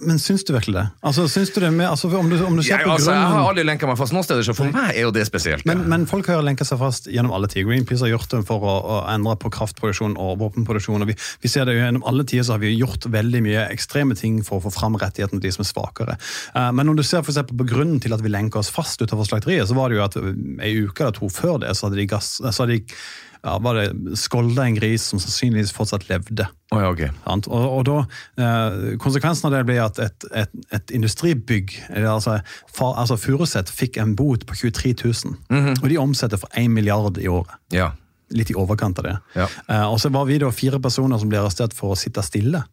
[0.00, 0.84] Men syns du virkelig det?
[1.06, 3.48] Altså, syns du det med, altså, om, du, om du ser Jeg, altså, jeg har
[3.50, 5.66] aldri lenka meg fast noen steder, så for meg er jo det spesielt.
[5.68, 7.68] Men, men folk har lenka seg fast gjennom alle tider.
[7.68, 11.04] Greenpeace har gjort det for å, å endre på kraftproduksjon og våpenproduksjon.
[11.04, 13.68] og vi, vi ser det jo Gjennom alle tider så har vi gjort veldig mye
[13.72, 16.18] ekstreme ting for å få fram rettighetene til de som er svakere.
[16.56, 19.00] Uh, men om du ser for eksempel på grunnen til at vi lenka oss fast
[19.00, 20.18] utenfor slakteriet, så var det jo at
[20.64, 22.98] ei uke eller to før det, så hadde de, gass, så hadde de
[23.44, 26.46] ja, var det skolda en gris som sannsynligvis fortsatt levde.
[26.74, 27.08] Oh, ja, okay.
[27.24, 27.98] Og, og da,
[28.42, 31.72] eh, Konsekvensen av det ble at et, et, et industribygg,
[32.02, 32.40] altså,
[32.74, 35.38] fa, altså Furuset, fikk en bot på 23 000.
[35.78, 37.54] Og de omsetter for 1 milliard i året.
[37.72, 37.92] Ja.
[38.34, 39.16] Litt i overkant av det.
[39.38, 39.46] Ja.
[39.70, 42.64] Eh, og så var vi da fire personer som ble arrestert for å sitte stille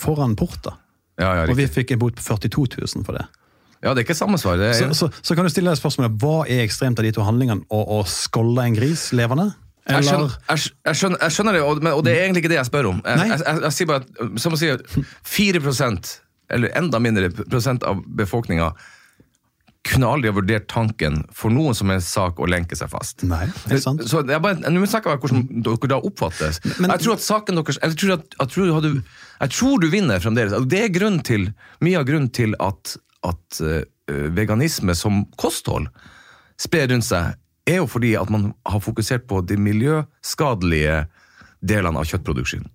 [0.00, 0.74] foran porta.
[1.20, 3.22] Ja, ja, Og vi fikk en bot på 42 000 for det.
[3.84, 4.58] ja, det er ikke samme svar.
[4.60, 7.12] Det er, Så, så, så kan du stille deg spørsmålet, hva er ekstremt av de
[7.16, 7.62] to handlingene?
[7.70, 9.52] Å, å skolde en gris levende?
[9.86, 12.42] Jeg skjønner, Eller jeg, skj- jeg, skjønner, jeg skjønner det, og, og det er egentlig
[12.44, 13.00] ikke det jeg spør om.
[13.06, 14.72] Jeg, sier bare at, Som å si
[15.36, 15.62] 4
[16.56, 18.68] eller enda mindre prosent av befolkninga
[19.86, 23.22] kunne aldri ha vurdert tanken for noen som helst sak å lenke seg fast.
[23.26, 24.02] Nei, det er sant.
[24.10, 26.58] Så jeg bare, Nå snakker jeg om hvordan dere da oppfattes.
[26.80, 29.02] Men- jeg tror at saken deres Jeg tror, at, jeg tror, du,
[29.40, 30.66] jeg tror du vinner fremdeles.
[30.66, 33.84] Det er grunnen til, mye av grunnen til at, at eh,
[34.34, 35.86] veganisme som kosthold
[36.58, 37.34] sprer rundt seg,
[37.66, 41.04] er jo fordi at man har fokusert på de miljøskadelige
[41.66, 42.70] delene av kjøttproduksjonen.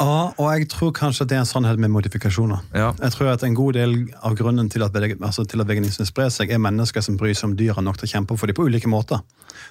[0.00, 2.62] Ja, og jeg tror kanskje at det er en sannhet med modifikasjoner.
[2.74, 2.92] Ja.
[3.02, 6.30] Jeg tror at En god del av grunnen til at, altså til at veganisme sprer
[6.32, 8.64] seg, er mennesker som bryr seg om dyra nok til å kjempe for dem på
[8.64, 9.20] ulike måter.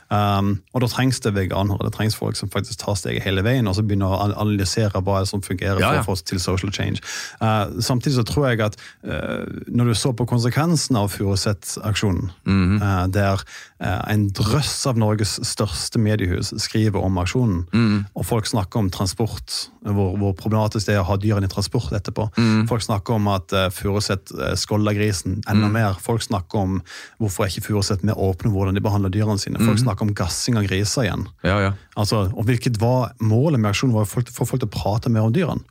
[0.10, 3.66] Um, og Da trengs det veganere, det trengs folk som faktisk tar steget hele veien
[3.68, 6.04] og så begynner å analysere hva som fungerer Ja, ja.
[6.06, 7.02] for å få til social change.
[7.42, 12.82] Uh, samtidig så tror jeg at uh, når du så på konsekvensene av Furuset-aksjonen, Mhm.
[12.82, 13.42] uh, der
[13.82, 18.06] uh, en drøss av Norges største mediehus skriver om aksjonen, Mhm.
[18.16, 21.94] og folk snakker om transport, hvor, hvor problematisk det er å ha dyrene i transport
[21.96, 22.28] etterpå.
[22.40, 22.66] Mm.
[22.72, 26.00] Folk snakker om at uh, Furuset uh, skolder grisen enda mer.
[26.02, 26.80] Folk snakker om
[27.22, 29.62] hvorfor er ikke Furuset mer åpne hvordan de behandler dyrene sine.
[29.62, 31.26] Folk Folk snakker om gassing av griser igjen.
[31.44, 31.72] Ja, ja.
[32.00, 35.12] Altså, og hvilket var Målet med aksjonen var å folk- få folk til å prate
[35.12, 35.64] mer om dyrene.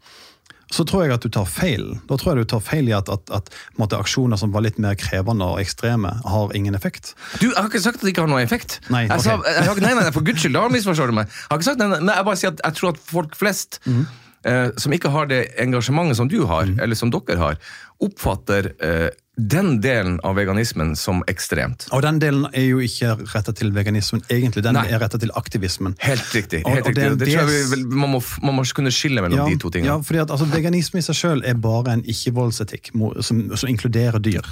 [0.74, 1.84] Så tror jeg at du tar feil.
[2.08, 4.80] Da tror jeg du tar feil i at, at, at måtte, aksjoner som var litt
[4.82, 7.14] mer krevende og ekstreme, har ingen effekt.
[7.38, 8.80] Du, Jeg har ikke sagt at det ikke har noen effekt.
[8.90, 11.30] Nei, jeg sa, jeg, jeg nei, nei, For guds skyld, da misforstår du meg.
[11.30, 13.38] Jeg har ikke sagt, nei, nei, men jeg bare sier at jeg tror at folk
[13.38, 14.04] flest mm.
[14.50, 17.60] eh, som ikke har det engasjementet som du har, eller som dere har,
[18.02, 21.88] oppfatter eh, den delen av veganismen som ekstremt.
[21.92, 24.62] Og den delen er jo ikke retta til veganismen, egentlig.
[24.62, 24.84] Den Nei.
[24.92, 25.96] er retta til aktivismen.
[26.04, 26.62] Helt riktig.
[26.68, 27.10] Helt og det riktig.
[27.10, 29.90] Og det tror jeg vi, man, må, man må kunne skille mellom de to tingene.
[29.90, 34.22] Ja, fordi at altså, Veganisme i seg sjøl er bare en ikke-voldsetikk som, som inkluderer
[34.22, 34.46] dyr.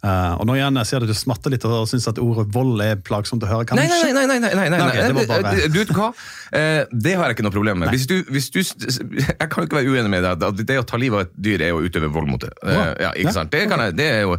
[0.00, 2.80] Eh, og nå igjen, Jeg ser det du smatter litt og syns at ordet vold
[2.80, 3.66] er plagsomt å høre.
[3.76, 4.78] Nei, nei, nei, nei, nei, nei, nei, nei.
[4.80, 6.08] Nei, ok, det bare- Du vet hva?
[6.50, 7.90] Uh, Det har jeg ikke noe problem med.
[7.92, 8.60] Hvis du, hvis du,
[9.28, 10.42] jeg kan jo ikke være uenig med deg.
[10.48, 12.52] at Det å ta livet av et dyr er å utøve vold mot det.
[12.64, 13.52] Uh, Ja, ikke sant?
[13.52, 14.38] Det, kan jeg, det er jo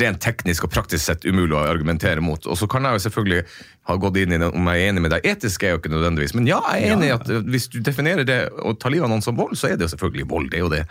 [0.00, 2.46] rent teknisk og praktisk sett umulig å argumentere mot.
[2.46, 3.44] Og så kan jeg jo selvfølgelig
[3.88, 5.24] ha gått inn i det om jeg er enig med deg.
[5.26, 6.34] Etisk er jeg jo ikke nødvendigvis.
[6.38, 9.08] Men ja, jeg er enig i at eh, hvis du definerer det å ta livet
[9.08, 10.50] av noen som vold, så er det jo selvfølgelig vold.
[10.52, 10.82] Det er jo det.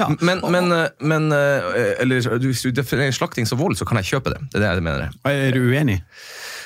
[0.00, 4.00] Ja, Men, men, eh, men eh, eller, hvis du definerer slakting som vold, så kan
[4.02, 4.42] jeg kjøpe det.
[4.52, 5.16] Det er det jeg mener.
[5.30, 6.02] Er du uenig?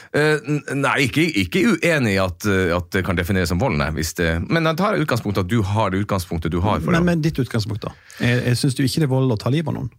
[0.08, 3.90] Nei, ikke, ikke uenig i at, at det kan defineres som vold, nei.
[3.92, 6.80] Det, men jeg tar utgangspunkt i at du har det utgangspunktet du har.
[6.80, 7.06] for Men det.
[7.10, 7.92] Men ditt utgangspunkt, da?
[8.16, 9.92] Jeg, jeg Syns du ikke det er vold å ta livet av noen?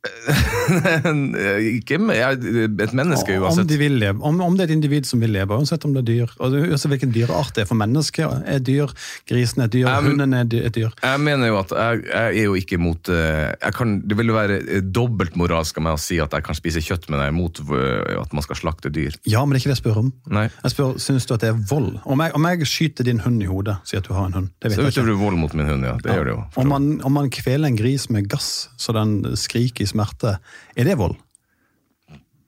[1.76, 2.38] ikke med, jeg,
[2.84, 3.68] et menneske Om, uansett.
[3.68, 6.02] de vil leve, om, om det er et individ som vil leve, uansett om det
[6.02, 6.32] er dyr.
[6.40, 7.68] Uansett hvilken dyreart det er.
[7.68, 8.92] For mennesket er dyr,
[9.28, 10.94] grisen er dyr, jeg, hunden er dy- dyr.
[11.04, 14.58] Jeg mener jo at jeg, jeg er jo ikke imot eh, kan, Det ville være
[14.62, 17.62] eh, dobbeltmoralsk av meg å si at jeg kan spise kjøtt, men jeg er imot
[17.66, 19.16] eh, at man skal slakte dyr.
[19.28, 20.12] Ja, men det er ikke det jeg spør om.
[20.32, 20.46] Nei.
[20.64, 21.92] Jeg spør, Syns du at det er vold?
[22.04, 24.50] Om jeg, om jeg skyter din hund i hodet, sier at du har en hund,
[24.60, 25.04] det vet Så jeg ikke.
[25.04, 25.94] utøver du vold mot min hund, ja.
[26.00, 26.40] Det gjør det jo.
[26.64, 30.38] Om man, om man kveler en gris med gass så den skriker i smerte,
[30.76, 31.18] er det vold?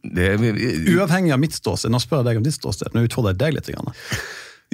[0.03, 0.33] Det,
[0.91, 1.93] Uavhengig av mitt ståsted.
[1.95, 2.91] Nå spør jeg deg om ditt ståsted.
[2.95, 3.71] Nå utfordrer jeg deg litt.
[3.71, 3.93] Grann.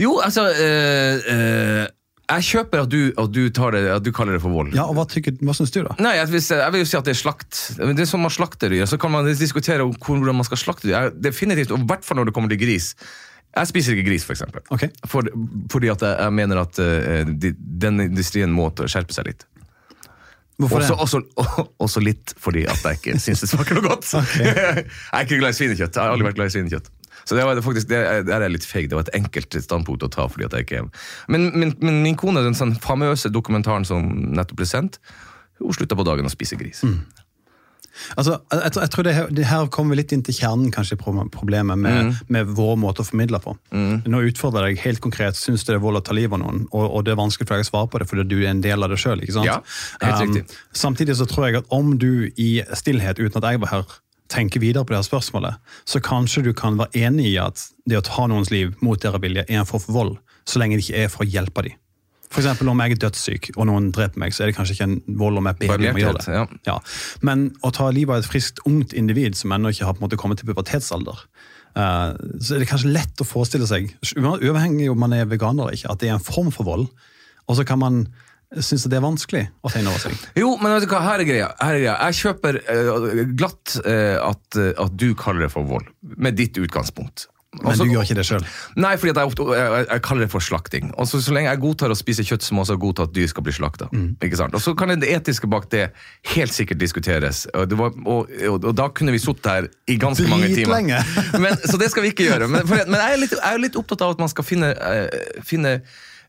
[0.01, 1.83] jo, altså øh, øh,
[2.29, 4.73] Jeg kjøper at du, at, du tar det, at du kaller det for vold.
[4.77, 5.97] Ja, og Hva, tykker- hva syns du, da?
[6.01, 7.61] Nei, jeg jeg vil jo si at det er slakt.
[7.77, 8.89] Det er som man slakter dyr.
[8.89, 11.13] Så kan man diskutere hvordan man skal slakte dyr.
[11.13, 12.95] Definitivt, og i hvert fall når det kommer til gris.
[13.57, 14.61] Jeg spiser ikke gris, for eksempel.
[14.75, 14.85] Ok.
[15.09, 15.29] For,
[15.73, 19.48] fordi at jeg, jeg mener at uh, de, den industrien må skjerpe seg litt.
[20.59, 21.01] Hvorfor Også, det?
[21.39, 24.09] også, også litt fordi at jeg ikke syns det smaker noe godt.
[24.43, 25.95] jeg er ikke glad i svinekjøtt.
[25.95, 26.89] Jeg har aldri vært glad i svinekjøtt.
[27.29, 28.89] Så det var faktisk, det, er- er litt feig.
[28.91, 30.27] Det var et enkelt standpunkt å ta.
[30.33, 30.87] fordi at jeg ikke er
[31.29, 34.99] Men, men, men min kone, den sånn famøse dokumentaren som nettopp ble sendt,
[35.59, 36.85] hun slutta på dagen å spise gris.
[38.17, 40.99] Altså, jeg, jeg tror det her, det her kommer vi litt inn til kjernen kanskje
[41.01, 42.15] problemet med, Mm.
[42.29, 43.57] med vår måte å formidle på.
[44.07, 45.35] Nå utfordrer jeg deg helt konkret.
[45.37, 46.67] Syns du det er vold å ta livet av noen?
[46.73, 48.61] Og, og det er vanskelig for deg å svare på det fordi du er en
[48.63, 49.25] del av det sjøl.
[49.45, 49.59] Ja,
[50.21, 50.45] riktig.
[50.73, 53.85] samtidig så tror jeg at om du i stillhet, uten at jeg var her,
[54.29, 55.57] tenker videre på det her spørsmålet,
[55.89, 59.21] så kanskje du kan være enig i at det å ta noens liv mot deres
[59.25, 61.73] vilje er en form for vold, så lenge det ikke er for å hjelpe dem.
[62.29, 64.89] For eksempel om jeg er dødssyk og noen dreper meg, så er det kanskje ikke
[64.89, 66.35] en vold om jeg ber dem om å gjøre det.
[66.37, 66.45] Ja.
[66.69, 66.77] Ja.
[67.25, 70.09] Men å ta livet av et friskt, ungt individ som ennå ikke har på en
[70.09, 71.23] måte kommet til pubertetsalder,
[71.79, 75.79] uh, så er det kanskje lett å forestille seg, uavhengig om man er veganer eller
[75.79, 76.91] ikke, at det er en form for vold.
[77.49, 78.03] Og så kan man
[78.65, 80.21] synes det er vanskelig å ta inn over seg.
[80.37, 81.49] Jo, men vet du hva, her er greia.
[81.61, 81.97] Her er greia.
[82.09, 83.09] Jeg kjøper uh,
[83.41, 85.89] glatt uh, at, at du kaller det for vold,
[86.21, 87.31] med ditt utgangspunkt.
[87.63, 88.45] Men også, du gjør ikke det sjøl.
[88.79, 90.91] Nei, fordi jeg, ofte- jeg, jeg, kaller det for slakting.
[90.95, 93.15] Og så, så lenge jeg godtar å spise kjøtt, så må jeg også godta at
[93.17, 93.89] dyr skal bli slakta.
[93.93, 94.11] Mm.
[94.49, 95.89] Og så kan det etiske bak det
[96.35, 97.47] helt sikkert diskuteres.
[97.55, 100.77] Og, det var, og, og, og da kunne vi sittet her i ganske mange timer.
[100.79, 101.03] Lenge.
[101.45, 102.51] Men, så det skal vi ikke gjøre.
[102.51, 104.73] Men, for, men jeg, er litt, jeg er litt opptatt av at man skal finne,
[104.79, 105.81] uh, finne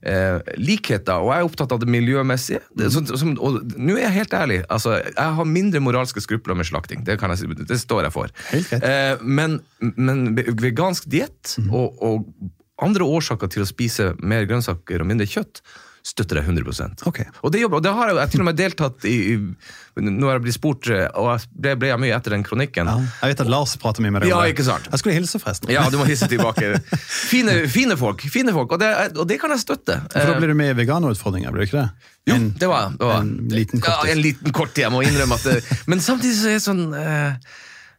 [0.06, 2.62] eh, likheter, og jeg er opptatt av det miljømessige.
[2.78, 4.62] Det, så, som, og nå er jeg helt ærlig.
[4.72, 7.04] Altså, jeg har mindre moralske skrupler med slakting.
[7.08, 8.34] Det, kan jeg, det står jeg for.
[8.80, 9.60] Eh, men,
[9.96, 15.64] men vegansk diett og, og andre årsaker til å spise mer grønnsaker og mindre kjøtt
[16.06, 17.26] støtter jeg 100 okay.
[17.44, 19.40] Og det, jobber, og det har jeg, jeg til og med deltatt i, i
[20.00, 22.88] Nå har jeg blitt spurt, eh, og jeg ble, ble jeg mye etter den kronikken.
[22.88, 23.02] Ja.
[23.20, 24.88] Jeg vet at Lars prater mye med deg Ja, ikke sant.
[24.88, 25.74] Jeg skulle hilse, forresten.
[25.74, 26.78] Ja, du må hisse tilbake.
[27.32, 30.00] Fine, fine folk, fine folk og, det, og det kan jeg støtte.
[30.14, 32.12] For da blir du med i veganerutfordringer, blir du ikke det?
[32.30, 33.00] Jo, En- det var jeg.
[33.02, 36.38] det en liten kort Ja, en liten kort, jeg må innrømme at det, Men samtidig
[36.40, 37.52] så er det sånn eh,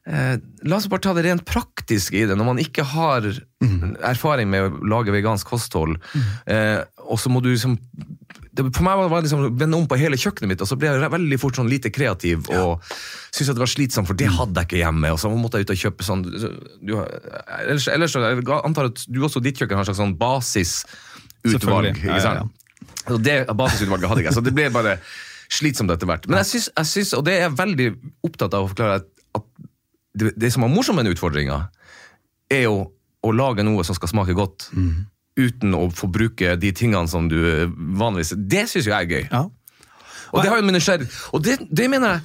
[0.08, 0.34] eh,
[0.70, 2.36] La oss bare ta det rent praktiske i det.
[2.38, 3.28] Når man ikke har
[4.08, 5.98] erfaring med å lage vegansk kosthold,
[6.46, 7.76] eh, og så må du liksom
[8.50, 10.90] det, For meg var det liksom vende om på hele kjøkkenet mitt, og så ble
[10.90, 12.48] jeg veldig fort sånn lite kreativ.
[12.50, 12.82] og
[13.30, 15.12] syntes at det var slitsomt, for det hadde jeg ikke hjemme.
[15.14, 19.20] Og så måtte jeg ut og kjøpe sånn du, ellers, ellers jeg antar at du
[19.26, 21.90] også ditt kjøkken har en slags sånn basisutvalg.
[22.02, 22.46] Ja, ikke ja.
[23.14, 24.98] Og det basisutvalget hadde jeg, så det ble bare
[25.50, 26.26] slitsomt etter hvert.
[26.30, 27.88] Men jeg syns, syns, og det er jeg veldig
[28.26, 29.02] opptatt av å forklare,
[29.38, 29.46] at,
[30.18, 31.62] det, det som er morsomt med den utfordringa,
[32.50, 34.70] er jo å lage noe som skal smake godt,
[35.38, 39.26] uten å forbruke de tingene som du eh, vanligvis Det syns jo jeg er gøy.
[39.30, 39.46] Ja.
[40.30, 41.16] Og det har jo min nysgjerrighet.
[41.34, 42.20] Og det, det mener jeg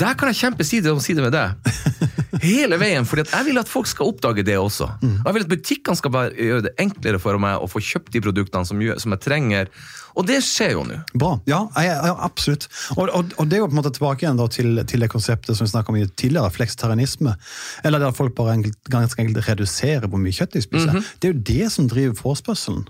[0.00, 1.56] Der kan jeg kjempe side om side med deg.
[2.42, 4.86] Hele veien, fordi jeg vil at folk skal oppdage det også.
[5.02, 8.12] Og jeg vil at butikkene skal bare gjøre det enklere for meg å få kjøpt
[8.14, 9.72] de produktene som, som jeg trenger.
[10.18, 11.00] Og det skjer jo nå.
[11.14, 11.32] Bra.
[11.50, 12.68] Ja, jeg, jeg, absolutt.
[12.96, 15.58] Og, og, og det er jo på en måte tilbake igjen til, til det konseptet
[15.58, 17.34] som vi snakket om tidligere, fleksitarianisme.
[17.86, 21.04] Eller der folk bare enkelt, ganske enkelt reduserer hvor mye kjøtt de spiser.
[21.20, 22.88] Det er jo det som driver forespørselen.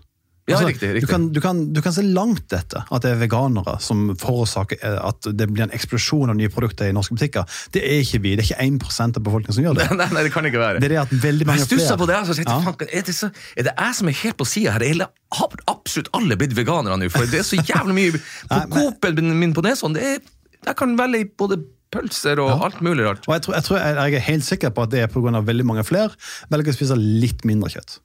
[0.51, 1.07] Ja, Altså, riktig, riktig.
[1.07, 4.81] Du, kan, du, kan, du kan se langt etter at det er veganere som forårsaker
[4.87, 7.47] eh, at det blir en eksplosjon av nye produkter i norske butikker.
[7.75, 8.35] Det er ikke vi.
[8.39, 9.89] Det er ikke 1% av befolkningen som gjør det.
[10.01, 10.83] Nei, nei, det kan ikke være.
[10.83, 12.19] Det er det at veldig mange jeg flere- på det.
[12.21, 12.77] Altså, jeg Ja.
[13.01, 14.87] er, det så, er det jeg som er helt på sida her?
[14.91, 17.09] Eller har absolutt alle blitt veganere nå?
[17.13, 20.19] For det er så jævlig mye På Coop-en min på Nesodden, det er
[20.67, 21.61] Jeg kan velge både
[21.91, 23.25] pølser og alt mulig rart.
[23.27, 25.41] Og jeg, tror, jeg, tror, jeg er helt sikker på at det er pga.
[25.43, 26.13] veldig mange flere
[26.53, 27.99] velger å spise litt mindre kjøtt.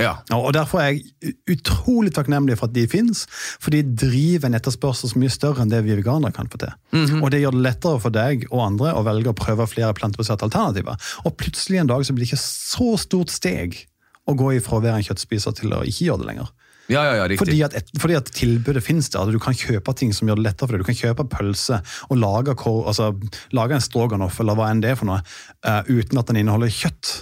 [0.00, 0.16] Ja.
[0.34, 3.24] Og Derfor er jeg utrolig takknemlig for at de finnes,
[3.62, 6.60] for de driver en etterspørsel som er mye større enn det vi veganere kan få
[6.64, 6.74] til.
[7.20, 10.48] Og Det gjør det lettere for deg og andre å velge å prøve flere plantebaserte
[10.48, 10.98] alternativer.
[11.24, 13.78] Og plutselig en dag så blir det ikke så stort steg
[14.26, 16.52] å gå ifra å være en kjøttspiser til å ikke gjøre det lenger.
[16.92, 17.40] Ja, ja, ja, riktig.
[17.40, 19.30] Fordi at, fordi at tilbudet finnes der.
[19.32, 20.84] Du kan kjøpe ting som gjør det lettere for deg.
[20.84, 21.78] Du kan kjøpe pølse
[22.10, 23.12] og lage, altså,
[23.56, 25.22] lage en stroganoff eller hva enn det er for noe,
[25.64, 27.14] uh, uten at den inneholder kjøtt.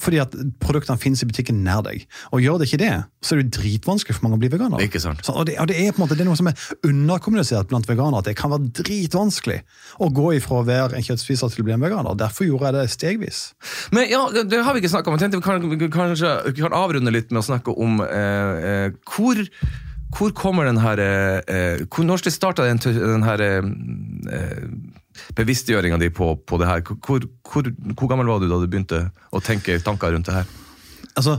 [0.00, 2.02] Fordi at produktene finnes i butikken nær deg.
[2.36, 2.92] Og gjør det ikke det,
[3.24, 4.82] så er det jo dritvanskelig for mange å bli veganer.
[4.84, 5.22] Ikke sant.
[5.24, 7.70] Så, og, det, og det er på en måte det er noe som er underkommunisert
[7.70, 9.62] blant veganere, at det kan være dritvanskelig
[10.04, 12.20] å gå ifra å være en kjøttspiser til å bli en veganer.
[12.20, 13.40] Derfor gjorde jeg det stegvis.
[13.96, 15.16] Men ja, det, har vi ikke snakka om.
[15.16, 18.70] Jeg tenkte vi kan, vi kanskje vi kan avrunde litt med å snakke om eh,
[18.70, 19.44] eh, hvor
[20.16, 23.62] hvor kommer den her eh, eh, Når starta den, den her eh,
[24.32, 24.62] eh,
[25.38, 26.84] bevisstgjøringa di på, på det her?
[26.86, 30.48] Hvor, hvor, hvor gammel var du da du begynte å tenke tanker rundt det her?
[31.16, 31.38] Altså,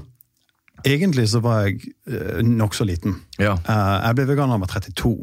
[0.87, 3.19] egentlig så var jeg uh, nokså liten.
[3.37, 3.55] Ja.
[3.57, 5.15] Eh, jeg ble veganer da jeg var 32.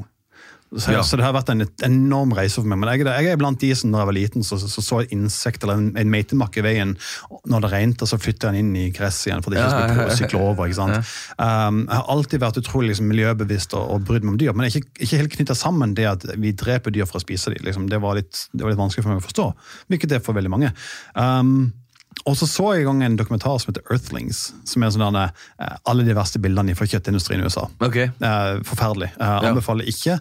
[0.76, 1.02] Så, Ja.
[1.06, 2.78] så det har vært en enorm reise for meg.
[2.82, 5.12] Men jeg, jeg er blant de som da jeg var liten, så så, så et
[5.14, 6.96] insekt eller en, en meitemakk i veien.
[7.46, 9.44] Når det regnet, så flytter jeg den inn i gresset igjen.
[9.44, 11.12] for det ikke Ja, ja, sykle over, ikke sant?
[11.38, 14.52] Um, jeg har alltid vært utrolig liksom, miljøbevisst og, og brydd meg om dyr.
[14.56, 17.62] Men ikke, ikke helt knytta sammen det at vi dreper dyr for å spise dem.
[17.66, 17.86] Liksom.
[17.92, 19.48] Det, var litt, det var litt vanskelig for meg å forstå.
[19.92, 20.72] Hvilket det er for veldig mange.
[21.14, 21.72] Um,
[22.26, 24.52] og så så jeg i gang en dokumentar som heter Earthlings.
[24.64, 25.24] Som er sånn derne,
[25.60, 27.66] eh, alle de verste bildene fra kjøttindustrien i USA.
[27.84, 28.06] Okay.
[28.20, 29.10] Eh, forferdelig.
[29.18, 29.40] Jeg Ja.
[29.50, 30.14] anbefaler ikke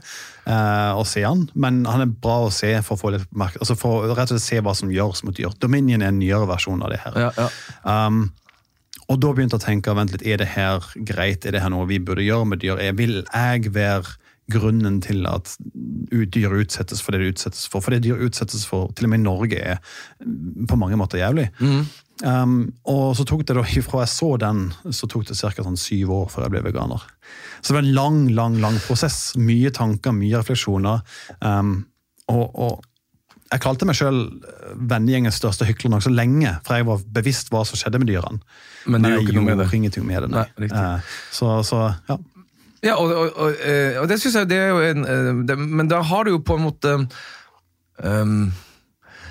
[0.46, 3.60] eh, å se han, men han er bra å se for å få litt merke,
[3.64, 5.54] altså for rett og slett se hva som gjøres mot dyr.
[5.60, 7.14] Dominion er en nyere versjon av det her.
[7.16, 7.50] Ja, ja.
[8.08, 8.32] Um,
[9.10, 11.70] og da begynte jeg å tenke vent litt, er det her greit, er det her
[11.70, 12.78] noe vi burde gjøre med dyr?
[12.80, 14.16] Jeg Vil jeg være
[14.52, 15.54] grunnen til at
[16.12, 17.84] dyr utsettes for det de utsettes for?
[17.84, 19.80] For det dyr utsettes for, til og med i Norge, er
[20.24, 21.50] mm, på mange måter jævlig.
[22.24, 25.54] Um, og så tok det da, ifra jeg så den, så tok det ca.
[25.64, 27.04] Sånn syv år før jeg ble veganer.
[27.62, 29.34] Så det var en lang, lang lang prosess.
[29.40, 31.04] Mye tanker, mye refleksjoner.
[31.40, 31.78] Um,
[32.32, 32.82] og, og
[33.54, 34.20] jeg kalte meg sjøl
[34.90, 38.42] vennegjengens største hykler nokså lenge, for jeg var bevisst hva som skjedde med dyrene.
[38.90, 40.30] Men Men jeg gjorde ingenting med det.
[40.34, 40.46] Nei.
[40.58, 40.70] Nei.
[40.74, 42.18] Eh, så, så ja.
[42.84, 45.58] Ja, og, og, og, eh, og det syns jeg det er jo en eh, det,
[45.60, 46.96] Men da har du jo på en måte
[48.04, 48.52] um,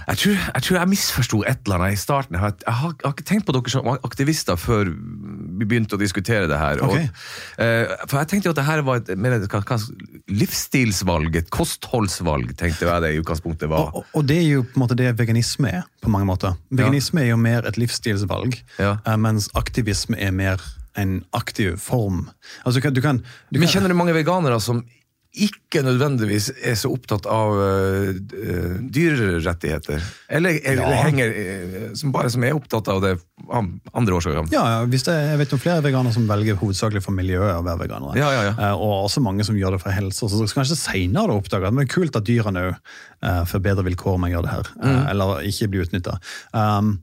[0.08, 2.34] jeg, tror, jeg tror jeg misforsto et eller annet i starten.
[2.34, 6.48] Jeg har, jeg har, ikke tenkt på dere som aktivister før vi begynte å diskutere
[6.50, 6.82] det her.
[6.82, 7.06] Okay.
[7.06, 9.86] Og, uh, for jeg tenkte jo at det her var et et
[10.42, 13.92] livsstilsvalg, et kostholdsvalg, tenkte jeg det i utgangspunktet var.
[13.94, 16.58] Og, og- det er jo på en måte det veganisme er, på mange måter.
[16.70, 18.96] Veganisme er jo mer et livsstilsvalg, Ja.
[19.06, 20.58] eh, mens aktivisme er mer
[20.96, 22.26] en aktiv form.
[22.64, 24.82] Altså, du kan, du kan, du Men kjenner du mange veganere som
[25.32, 28.10] ikke nødvendigvis er så opptatt av uh,
[28.92, 30.02] dyrerettigheter?
[30.28, 31.02] Eller, eller Ja.
[31.06, 33.14] henger, eh, som bare som er opptatt av det
[33.48, 34.52] av andre årsaker?
[34.52, 37.86] Ja, ja, det, jeg vet om flere veganere som velger hovedsakelig for miljøet å være
[37.86, 38.18] veganere.
[38.20, 38.52] Ja.
[38.52, 40.28] Eh, Og også mange som gjør det for helse.
[40.28, 42.76] Så så kanskje senere oppdager at det er kult at dyrene òg
[43.48, 44.70] får bedre vilkår om jeg gjør det her.
[44.82, 45.02] Mm.
[45.08, 46.18] Eller ikke blir utnytta.
[46.52, 46.98] Um,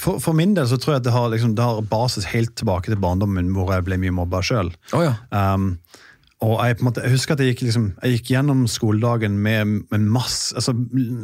[0.00, 2.54] for, for min del så tror jeg at det har, liksom, det har basis helt
[2.58, 4.72] tilbake til barndommen, hvor jeg ble mye mobba sjøl.
[4.96, 5.14] Oh, ja.
[5.30, 5.76] Um,
[6.44, 9.38] og jeg, på en måte, jeg husker at jeg gikk, liksom, jeg gikk gjennom skoledagen
[9.40, 10.74] med, med masse altså,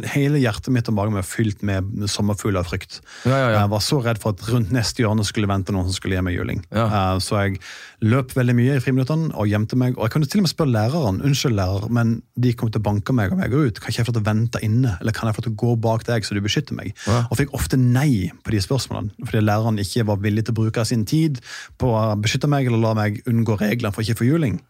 [0.08, 3.02] Hele hjertet mitt og magen var fylt med sommerfugler av frykt.
[3.28, 3.58] Ja, ja, ja.
[3.58, 6.24] Jeg var så redd for at rundt neste hjørne skulle vente noen som skulle gi
[6.24, 6.62] meg juling.
[6.72, 7.60] Uh, så jeg
[8.00, 9.98] løp veldig mye i friminuttene og gjemte meg.
[9.98, 12.88] Og jeg kunne til og med spørre læreren unnskyld lærer, men de kom til å
[12.88, 13.84] banke meg om jeg går ut.
[13.84, 15.76] Kan ikke jeg få til å vente inne, eller kan jeg få til å gå
[15.90, 16.96] bak deg så du beskytter meg?
[17.28, 20.88] Og fikk ofte nei på de spørsmålene, fordi læreren ikke var villig til å bruke
[20.88, 21.44] sin tid
[21.76, 24.62] på å beskytte meg eller la meg unngå reglene for ikke å få juling.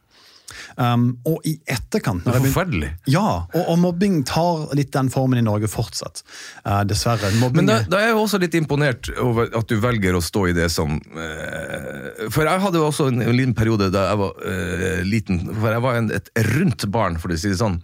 [0.76, 2.90] Um, og i etterkant Det er forferdelig.
[3.11, 6.22] Ja, og, og mobbing tar litt den formen i Norge fortsatt.
[6.64, 7.32] Uh, dessverre.
[7.40, 10.47] Mobbing Men da, da er jeg også litt imponert over at du velger å stå
[10.51, 14.20] i det som uh, For jeg hadde jo også en, en liten periode da jeg
[14.22, 15.43] var uh, liten.
[15.51, 17.78] For jeg var en, et rundt barn, for å si det sånn.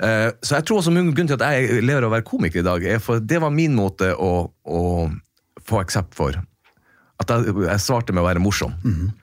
[0.00, 2.66] Eh, så jeg tror også grunnen til at jeg lever av å være komiker i
[2.66, 4.82] dag, er for det var min måte å, å
[5.66, 6.38] få aksept for.
[7.20, 8.76] At jeg, jeg svarte med å være morsom.
[8.80, 9.19] Sant?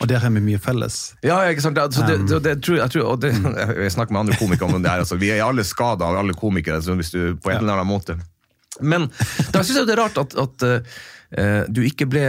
[0.00, 1.14] Og der har vi mye felles.
[1.26, 1.78] Ja, ikke sant?
[1.78, 3.34] Altså, det, det, det, tror, jeg, tror, og det,
[3.84, 5.04] jeg snakker med andre komikere om det her.
[5.04, 8.16] Altså, vi er alle skada av alle komikere, hvis du, på en eller annen måte.
[8.80, 9.10] Men
[9.52, 12.28] da syns jeg det er rart at, at uh, du ikke ble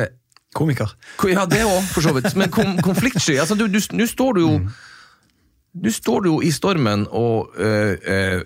[0.52, 0.90] Komiker.
[1.32, 2.34] Ja, det òg, for så vidt.
[2.36, 3.38] Men kom, konfliktsky.
[3.40, 4.56] Altså, Nå står du jo
[5.72, 8.42] Nå står du jo i stormen og eh, eh,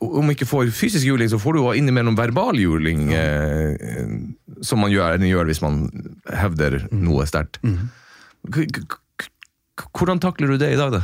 [0.00, 4.06] om ikke får fysisk juling, så får du jo innimellom verbal juling, eh,
[4.64, 5.82] som man gjør, gjør hvis man
[6.32, 7.60] hevder noe sterkt.
[7.60, 7.90] Mm.
[8.46, 11.02] Hvordan takler du det i dag, da?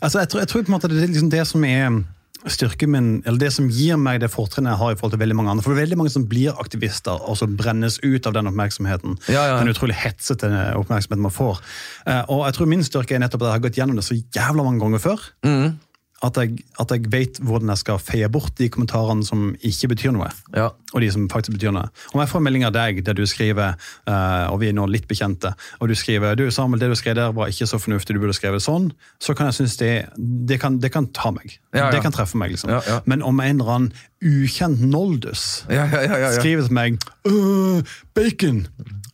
[0.00, 2.02] Altså, jeg, tror, jeg tror på en måte det er liksom det som er
[2.50, 5.36] styrken min, eller det som gir meg det fortrinnet jeg har i forhold til veldig
[5.38, 5.62] mange andre.
[5.62, 9.14] For det er veldig mange som blir aktivister og så brennes ut av den oppmerksomheten.
[9.30, 9.60] Ja, ja.
[9.60, 11.60] Den utrolig hetsete oppmerksomheten man får.
[12.06, 14.18] Eh, Og jeg tror min styrke er nettopp at jeg har gått gjennom det så
[14.18, 15.22] jævla mange ganger før.
[15.46, 15.78] Mm.
[16.22, 20.12] At jeg, at jeg vet hvordan jeg skal feie bort de kommentarene som ikke betyr
[20.14, 20.28] noe.
[20.54, 20.68] Ja.
[20.92, 21.88] Og de som faktisk betyr noe.
[22.12, 23.74] Om jeg får en melding av deg der du skriver,
[24.06, 25.50] uh, og vi er nå litt bekjente,
[25.80, 28.36] og du skriver du Samuel, det du skrev der var ikke så fornuftig, du burde
[28.38, 28.92] skrevet sånn,
[29.22, 31.58] så kan jeg synes det, det, kan, det kan ta meg.
[31.72, 31.90] Ja, ja.
[31.96, 32.54] Det kan treffe meg.
[32.54, 32.70] liksom.
[32.70, 33.00] Ja, ja.
[33.10, 33.92] Men om en eller annen
[34.22, 36.32] ukjent noldus Ja, ja, ja, ja, ja.
[36.36, 37.82] skriver til meg «Øh,
[38.14, 38.66] bacon,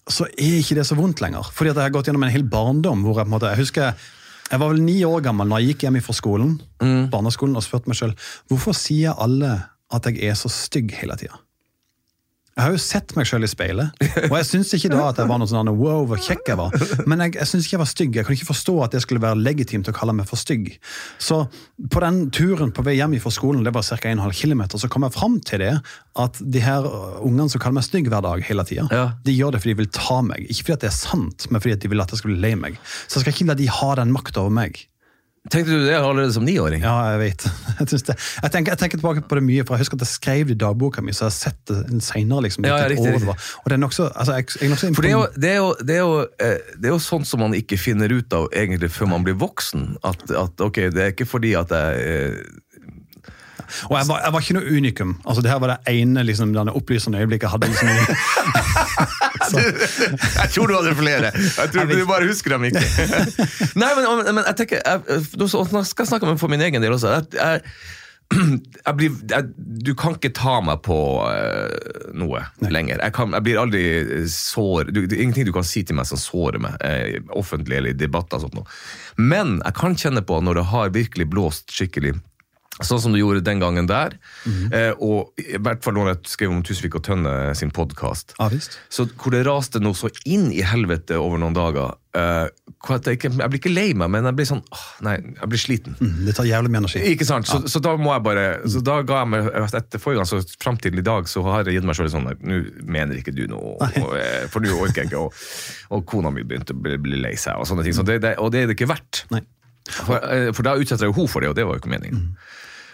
[0.09, 1.49] så er ikke det så vondt lenger.
[1.55, 3.63] Fordi at jeg har gått gjennom en hel barndom hvor jeg på en måte, jeg
[3.65, 4.09] husker
[4.51, 7.11] jeg var vel ni år gammel når jeg gikk hjem fra skolen, Mm.
[7.11, 8.15] barneskolen, og spurte meg selv,
[8.49, 9.51] hvorfor sier alle
[9.91, 11.35] at jeg er så stygg hele tida?
[12.59, 15.29] Jeg har jo sett meg selv i speilet, og jeg syns ikke da at jeg
[15.31, 16.73] var noe sånn wow, hvor kjekk jeg var.
[17.07, 18.17] Men jeg, jeg syns ikke jeg var stygg.
[18.19, 20.73] Jeg kunne ikke forstå at det skulle være legitimt å kalle meg for stygg.
[21.23, 21.45] Så
[21.95, 24.01] på den turen på vei hjem fra skolen, det var ca.
[24.11, 25.73] 1,5 km, så kom jeg fram til det
[26.19, 26.91] at de her
[27.23, 29.07] ungene som kaller meg stygg hver dag hele tida, Ja.
[29.23, 30.51] de gjør det fordi de vil ta meg.
[30.51, 32.83] Ikke fordi det er sant, men fordi de vil at jeg skal bli lei meg.
[33.07, 34.83] Så jeg skal ikke la de ha den makta over meg.
[35.49, 36.83] Tenkte du det allerede som niåring?
[36.85, 37.47] Ja, jeg vet.
[37.79, 38.01] Jeg.
[38.43, 40.57] Jeg, tenker, jeg tenker tilbake på det mye, for jeg husker at jeg skrev det
[40.57, 42.43] i dagboka mi, så jeg har sett det senere.
[42.49, 42.67] liksom.
[42.67, 43.37] Ja, ja, riktig, riktig.
[43.63, 44.35] Og det er nokså altså,
[44.97, 47.29] For det er, jo, det, er jo, det, er jo, eh, det er jo sånt
[47.31, 49.93] som man ikke finner ut av egentlig før man blir voksen.
[50.03, 52.59] At, at ok, det er ikke fordi at jeg eh,
[53.91, 55.15] Og jeg var, jeg var ikke noe unikum.
[55.25, 57.67] Altså, det her var det ene liksom, denne opplysende øyeblikket jeg hadde.
[57.73, 57.89] Liksom,
[59.49, 61.31] Jeg tror du hadde flere.
[61.35, 62.83] Jeg tror Du bare husker dem ikke.
[63.81, 66.97] Nei, men, men jeg tenker jeg, Nå skal jeg snakke om for min egen del
[66.97, 67.15] også.
[67.15, 67.63] Jeg, jeg,
[68.87, 73.01] jeg blir, jeg, du kan ikke ta meg på uh, noe lenger.
[73.01, 73.85] Jeg, kan, jeg blir aldri
[74.33, 77.81] sår du, Det er ingenting du kan si til meg som sårer meg, uh, offentlig
[77.81, 78.37] eller i debatter.
[78.37, 78.69] og sånt noe.
[79.17, 82.19] Men jeg kan kjenne på når det har virkelig blåst skikkelig.
[82.85, 84.15] Sånn som du gjorde den gangen der.
[84.73, 88.35] eh, og i hvert fall når jeg skrev om Tusvik og Tønne sin podkast.
[88.39, 88.49] Ja.
[88.89, 91.97] Så hvor det raste noe så inn i helvete over noen dager.
[92.15, 92.47] eh,
[92.89, 95.59] jeg, ikke, jeg blir ikke lei meg, men jeg blir sånn åh, Nei, jeg blir
[95.61, 95.97] sliten.
[95.99, 97.03] Mm, Det tar jævlig mye energi.
[97.13, 97.51] Ikke sant?
[97.51, 100.41] Så, så da må jeg bare Så da ga jeg meg etter forrige gang, så
[100.63, 103.45] fram til i dag, så har jeg gitt meg sjøl sånn Nå mener ikke du
[103.51, 105.27] noe, og, eh, for nå orker jeg ikke.
[105.27, 105.45] Og,
[105.99, 107.95] og kona mi begynte å bli, bli lei seg, og sånne ting.
[107.99, 109.25] Så det, det, og det er det ikke verdt.
[109.89, 111.93] For, eh, for da utsetter jeg jo hun for det, og det var jo ikke
[111.93, 112.25] meningen.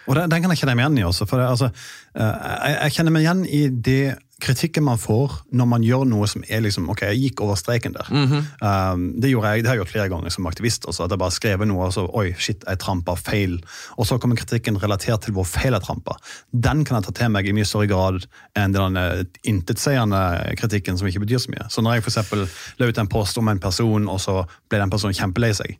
[0.06, 1.26] Og den, den kan jeg kjenne meg igjen i også.
[1.28, 1.70] For det, altså,
[2.18, 4.04] eh, jeg, jeg kjenner meg igjen i det
[4.44, 7.94] kritikken man får når man gjør noe som er liksom Ok, jeg gikk over streken
[7.96, 8.10] der.
[8.10, 10.88] um, det gjorde jeg, det har jeg gjort flere ganger som aktivist.
[10.90, 13.56] Også, at jeg bare skrev noe og så Oi, shit, jeg trampa feil.
[13.96, 16.16] Og så kommer kritikken relatert til hvor feil jeg trampa.
[16.52, 18.28] Den kan jeg ta til meg i mye større grad
[18.58, 20.20] enn den eh, intetsigende
[20.60, 21.68] kritikken som ikke betyr så mye.
[21.72, 22.46] Så når jeg eksempel
[22.80, 25.78] la ut en post om en person, og så ble den personen kjempelei seg,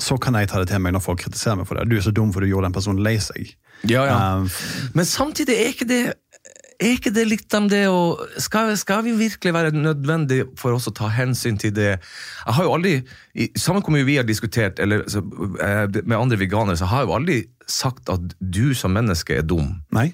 [0.00, 1.88] så kan jeg ta det til meg når folk kritiserer meg for det.
[1.88, 3.54] Du er så dum for du gjorde den personen lei seg.
[3.88, 4.18] Ja, ja.
[4.36, 4.48] Um,
[4.96, 6.04] Men samtidig er ikke det
[6.76, 8.00] er ikke det litt om det å
[8.42, 11.94] skal, skal vi virkelig være nødvendig for oss å ta hensyn til det?
[11.96, 12.98] Jeg har jo aldri,
[13.56, 15.22] sammen Samme hvor mye vi har diskutert eller, så,
[15.64, 19.46] eh, med andre veganere, så har jeg jo aldri sagt at du som menneske er
[19.48, 19.80] dum.
[19.92, 20.10] nei.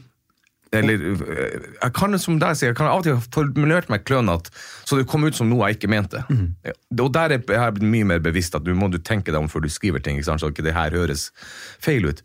[0.72, 4.06] Eller, eh, jeg kan som deg sier, jeg kan av og til ha formulert meg
[4.08, 4.52] klønete,
[4.88, 6.22] så det kom ut som noe jeg ikke mente.
[6.32, 6.54] Mm.
[6.96, 9.50] Og der er jeg blitt mye mer bevisst at du må du tenke deg om
[9.52, 10.40] før du skriver ting, ikke sant?
[10.40, 11.28] så ikke det her høres
[11.82, 12.24] feil ut.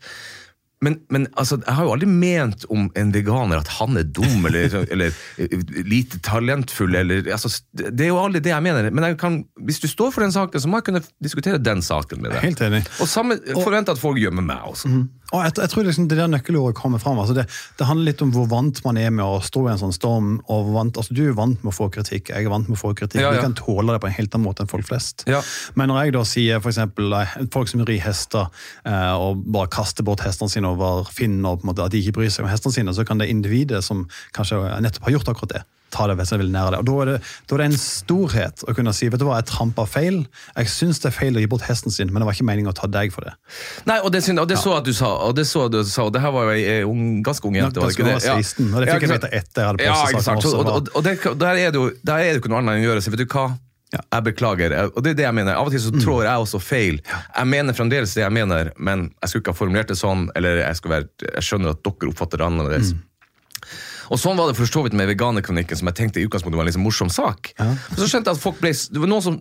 [0.84, 4.46] Men, men altså, jeg har jo aldri ment om en veganer at han er dum
[4.46, 5.08] eller, eller
[5.38, 6.94] eller lite talentfull.
[6.94, 8.90] Eller, altså, det er jo aldri det jeg mener.
[8.90, 11.82] Men jeg kan, hvis du står for den saken, så må jeg kunne diskutere den
[11.82, 12.42] saken med deg.
[12.44, 12.84] Helt enig.
[13.02, 14.92] Og samme forvente at folk gjør med meg også.
[15.28, 17.18] Og jeg, jeg tror liksom det der nøkkelordet kommer fram.
[17.20, 17.44] Altså det,
[17.76, 20.30] det handler litt om hvor vant man er med å stå i en sånn storm.
[20.48, 22.80] og vant, altså Du er vant med å få kritikk, jeg er vant med å
[22.80, 23.20] få kritikk.
[23.20, 23.36] Ja, ja.
[23.36, 25.26] Vi kan tåle det på en helt annen måte enn folk flest.
[25.28, 25.42] Ja.
[25.76, 28.48] Men når jeg da sier eksempel, eh, folk som rir hester
[28.88, 32.02] eh, og bare kaster bort hestene sine over finnen, og på en måte at de
[32.04, 34.06] ikke bryr seg om hestene sine, så kan det individet som
[34.36, 35.64] kanskje nettopp har gjort akkurat det,
[35.94, 36.78] ta det vesentlig nære det.
[36.82, 37.14] Og da er det,
[37.48, 40.18] da er det en storhet å kunne si vet du hva, jeg trampa feil.
[40.58, 42.68] Jeg syns det er feil å gi bort hesten sin, men det var ikke meningen
[42.72, 43.32] å ta deg for det.
[43.88, 46.04] Nei, og det, og det så at du sa, og det så at du sa,
[46.10, 46.82] og det her var jo ei
[47.24, 49.88] ganske ung jente, var Ganske ung, 16, og det fikk jeg vite etter jeg hadde
[49.88, 50.28] Ja, postet sant.
[50.28, 52.52] saken også, Og, og, og det, der, er det jo, der er det jo ikke
[52.52, 53.06] noe annet enn å gjøre.
[53.06, 53.46] seg, vet du hva?
[53.94, 54.02] Ja.
[54.12, 54.74] Jeg beklager.
[54.92, 55.56] Og det er det jeg mener.
[55.56, 56.98] Av og til så trår jeg også feil.
[57.08, 60.60] Jeg mener fremdeles det jeg mener, men jeg skulle ikke ha formulert det sånn, eller
[60.60, 62.92] jeg, være, jeg skjønner at dere oppfatter det annerledes.
[64.08, 66.64] Og Sånn var det for så vidt med veganerkronikken, som jeg tenkte i utgangspunktet var
[66.64, 67.50] en liksom morsom sak.
[67.60, 69.36] Men så skjønte jeg at folk ble, det var noen som,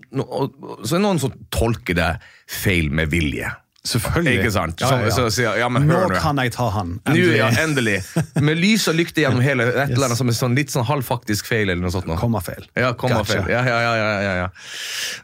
[0.84, 2.10] så er det noen som tolker det
[2.52, 3.52] feil med vilje.
[3.88, 4.34] Selvfølgelig.
[4.42, 4.82] Ikke sant?
[4.84, 5.12] Ja, ja, ja.
[5.16, 6.18] Så, så ja, men Nå nå.
[6.22, 6.96] kan jeg ta han.
[6.98, 7.38] Nå, Endelig.
[7.40, 7.96] ja, endelig.
[8.44, 11.48] Med lys og lykte gjennom hele et eller annet som er sånn, litt sånn halvfaktisk
[11.50, 11.70] feil.
[11.70, 12.08] eller noe sånt.
[12.10, 12.18] Nå.
[12.20, 12.68] Komma-feil.
[12.78, 13.44] Ja, komma Gotcha.
[13.52, 14.48] Ja, ja, ja, ja, ja, ja.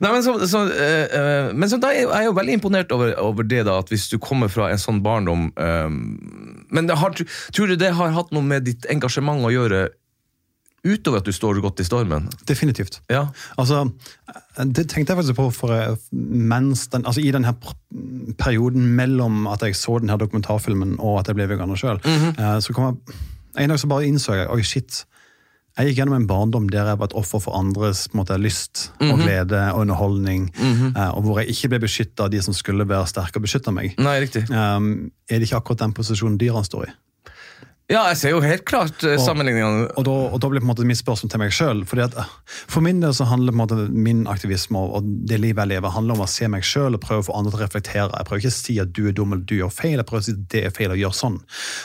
[0.03, 3.43] Nei, men så, så, eh, men så da er jeg jo veldig imponert over, over
[3.47, 5.89] det, da, at hvis du kommer fra en sånn barndom eh,
[6.73, 7.13] Men det har,
[7.53, 9.87] tror du det har hatt noe med ditt engasjement å gjøre,
[10.83, 12.27] utover at du står godt i stormen?
[12.47, 13.01] Definitivt.
[13.09, 13.27] Ja.
[13.57, 13.85] Altså,
[14.57, 17.55] Det tenkte jeg faktisk på for, eh, mens den, altså i denne
[18.37, 21.99] perioden mellom at jeg så denne dokumentarfilmen og at jeg ble veganer sjøl.
[22.61, 23.15] Så kom jeg
[23.55, 25.03] En dag så bare innså jeg oi shit,
[25.77, 28.37] jeg gikk gjennom en barndom der jeg var et offer for andres på en måte,
[28.41, 32.53] lyst og glede og underholdning, eh, og hvor jeg ikke ble beskytta av de som
[32.53, 33.95] skulle være sterke og beskytte meg.
[33.97, 34.45] Nei, riktig.
[34.49, 36.93] Um, er det ikke akkurat den posisjonen dyrene står i?
[37.93, 39.85] Ja, jeg ser jo helt klart sammenligningene.
[39.99, 41.83] Og da, og da blir på en måte mitt spørsmål til meg sjøl.
[41.85, 45.75] For min del så handler på en måte min aktivisme og, og det livet jeg
[45.75, 48.09] lever, handler om å se meg sjøl og prøve å få andre til å reflektere.
[48.09, 50.25] Jeg prøver ikke å si at du er dum eller du gjør feil, jeg prøver
[50.25, 51.39] å si at det er feil å gjøre sånn.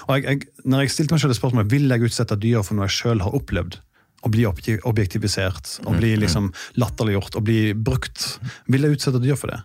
[0.08, 2.88] Og jeg, jeg, når jeg stilte meg det spørsmålet vil jeg utsette dyr for noe
[2.88, 3.80] jeg sjøl har opplevd,
[4.26, 6.48] å bli objek- objektivisert, å bli liksom
[6.80, 9.60] latterliggjort, å bli brukt, vil jeg utsette dyr for det?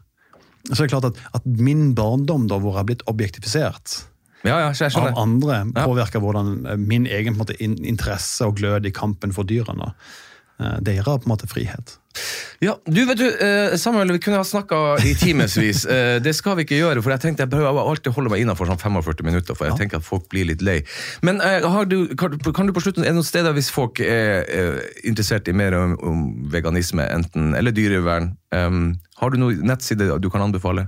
[0.69, 4.03] Så er det klart at, at min barndom, da, hvor jeg har blitt objektifisert
[4.43, 8.89] Ja, ja, jeg av andre påvirker hvordan eh, min egen på måte, interesse og glød
[8.89, 9.93] i kampen for dyrene.
[10.85, 11.97] Dere har på en måte frihet.
[12.63, 15.85] Ja, du vet du, eh, Samuel, vi kunne ha snakka i timevis.
[15.93, 18.41] Eh, det skal vi ikke gjøre, for jeg tenkte jeg prøver alltid å holde meg
[18.41, 20.79] innafor sånn 45 minutter, for jeg tenker at folk blir litt lei.
[21.21, 24.47] Men eh, har du, kan, du på slutten, er det noen steder hvis folk er
[24.47, 26.23] eh, interessert i mer om, om
[26.53, 30.87] veganisme, enten, eller dyrevern, har du noen nettsider du kan anbefale?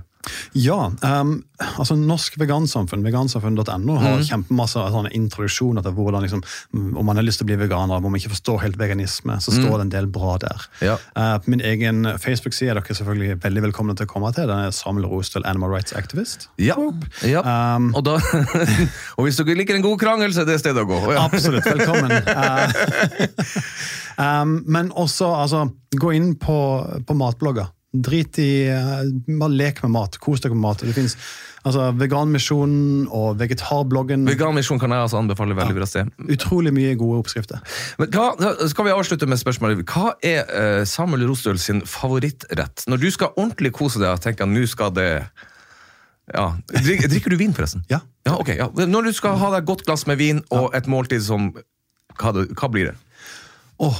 [0.56, 0.90] Ja.
[1.02, 1.38] Um,
[1.78, 6.42] altså Norsk vegansamfunn, vegansamfunn.no, har kjempemasse sånne introduksjoner til hvordan liksom,
[6.74, 9.54] om man har lyst til å bli veganer, om man ikke forstår helt veganisme, så
[9.54, 10.66] står det en del bra der.
[10.84, 10.96] Ja.
[11.16, 14.48] Uh, på min egen Facebook-side er dere selvfølgelig veldig velkomne til å komme til.
[14.50, 16.48] Den er Samuel Rostøl, Animal Rights Activist.
[16.60, 16.76] Ja.
[17.26, 17.44] ja.
[17.76, 18.18] Um, og, da,
[19.16, 21.00] og hvis dere liker en god krangel, så er det stedet å gå.
[21.14, 21.26] Ja.
[21.26, 21.66] Absolutt.
[21.66, 22.12] Velkommen.
[22.26, 23.64] Uh,
[24.42, 25.66] um, men også altså,
[25.96, 26.58] gå inn på,
[27.06, 27.72] på matblogger.
[28.04, 30.18] Drit i uh, Bare lek med mat.
[30.22, 30.84] Kos dere med mat.
[30.84, 31.16] Det fins
[31.62, 34.26] altså, Veganmisjonen og Vegetarbloggen.
[34.28, 36.12] Veganmisjon kan jeg altså anbefale veldig bra sted.
[36.36, 37.62] Utrolig mye gode oppskrifter.
[38.00, 38.30] Men hva,
[38.70, 39.84] skal vi avslutte med spørsmålet?
[39.88, 42.86] Hva er uh, Samuel Rostøl sin favorittrett?
[42.90, 45.10] Når du skal ordentlig kose deg og tenke at nå skal det
[46.34, 46.56] ja.
[46.72, 47.84] Drik, Drikker du vin, forresten?
[47.88, 48.00] Ja.
[48.26, 48.48] ja, ok.
[48.58, 48.70] Ja.
[48.86, 51.52] Når du skal ha deg et godt glass med vin og et måltid som
[52.16, 52.96] Hva, hva blir det?
[53.82, 53.98] Åh,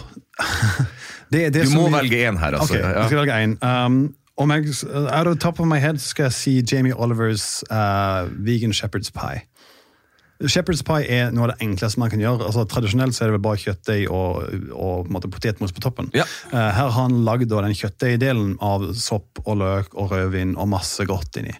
[1.32, 2.74] det, det Du må vi- velge én her, altså.
[2.74, 3.58] Ok, jeg skal velge en.
[3.62, 8.28] Um, om jeg, out of top of my head skal jeg si Jamie Olivers uh,
[8.44, 9.46] vegan shepherd's pie.
[10.44, 12.44] Shepherd's pie er noe av det enkleste man kan gjøre.
[12.44, 14.42] Altså, tradisjonelt så er det vel bare kjøttdeig og,
[14.76, 16.10] og på potetmos på toppen.
[16.12, 16.26] Ja.
[16.52, 21.08] Uh, her har han lagd den kjøttdeigdelen av sopp og løk og rødvin og masse
[21.08, 21.56] godt inni.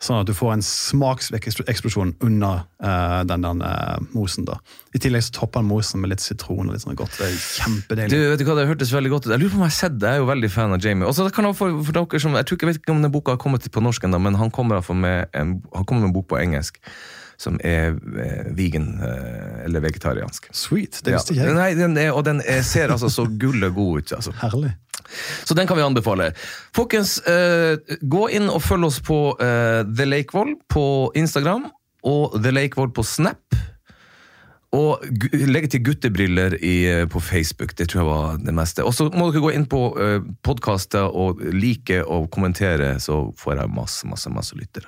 [0.00, 4.46] Sånn at du får en smakseksplosjon under uh, den, den uh, mosen.
[4.48, 4.56] da.
[4.96, 7.18] I tillegg så topper han mosen med litt sitron og litt sånn godt.
[7.20, 8.14] Det er kjempedeilig.
[8.14, 9.34] Du, vet du hva, Det hørtes veldig godt ut.
[9.34, 10.08] Jeg lurer på om jeg har sett det.
[10.08, 11.08] Jeg er jo veldig fan av Jamie.
[11.08, 13.12] Også, det kan for, for dere som, jeg tror ikke jeg vet ikke om den
[13.12, 16.16] boka har kommet på norsk ennå, men han kommer, med en, han kommer med en
[16.16, 16.80] bok på engelsk
[17.40, 20.50] som er eh, vegan eh, eller vegetariansk.
[20.52, 21.56] Sweet, det visste ikke jeg.
[21.56, 24.12] Nei, den er, og den er, ser altså så gullet god ut.
[24.18, 24.34] altså.
[24.42, 24.74] Herlig.
[25.44, 26.30] Så den kan vi anbefale.
[26.76, 30.84] Folkens, eh, gå inn og følg oss på eh, The Lakevoll på
[31.18, 31.68] Instagram
[32.06, 33.60] og The Lakevoll på Snap.
[34.70, 35.02] Og
[35.34, 37.74] legge til guttebriller i, eh, på Facebook.
[37.78, 38.84] Det tror jeg var det meste.
[38.86, 43.58] Og så må dere gå inn på uh, podkaster og like og kommentere, så får
[43.58, 44.86] jeg masse, masse, masse lyttere.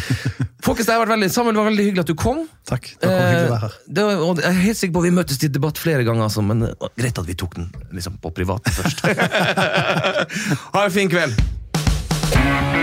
[0.66, 2.44] Folkens, det har vært veldig, Samuel, det var veldig hyggelig at du kom.
[2.68, 2.92] Takk.
[3.00, 3.80] Det var hyggelig å være her.
[3.80, 6.28] Eh, det og jeg er helt sikker på at Vi møtes til debatt flere ganger,
[6.28, 6.66] altså, men
[7.00, 9.06] greit at vi tok den liksom, på privaten først.
[10.76, 12.75] ha en fin kveld!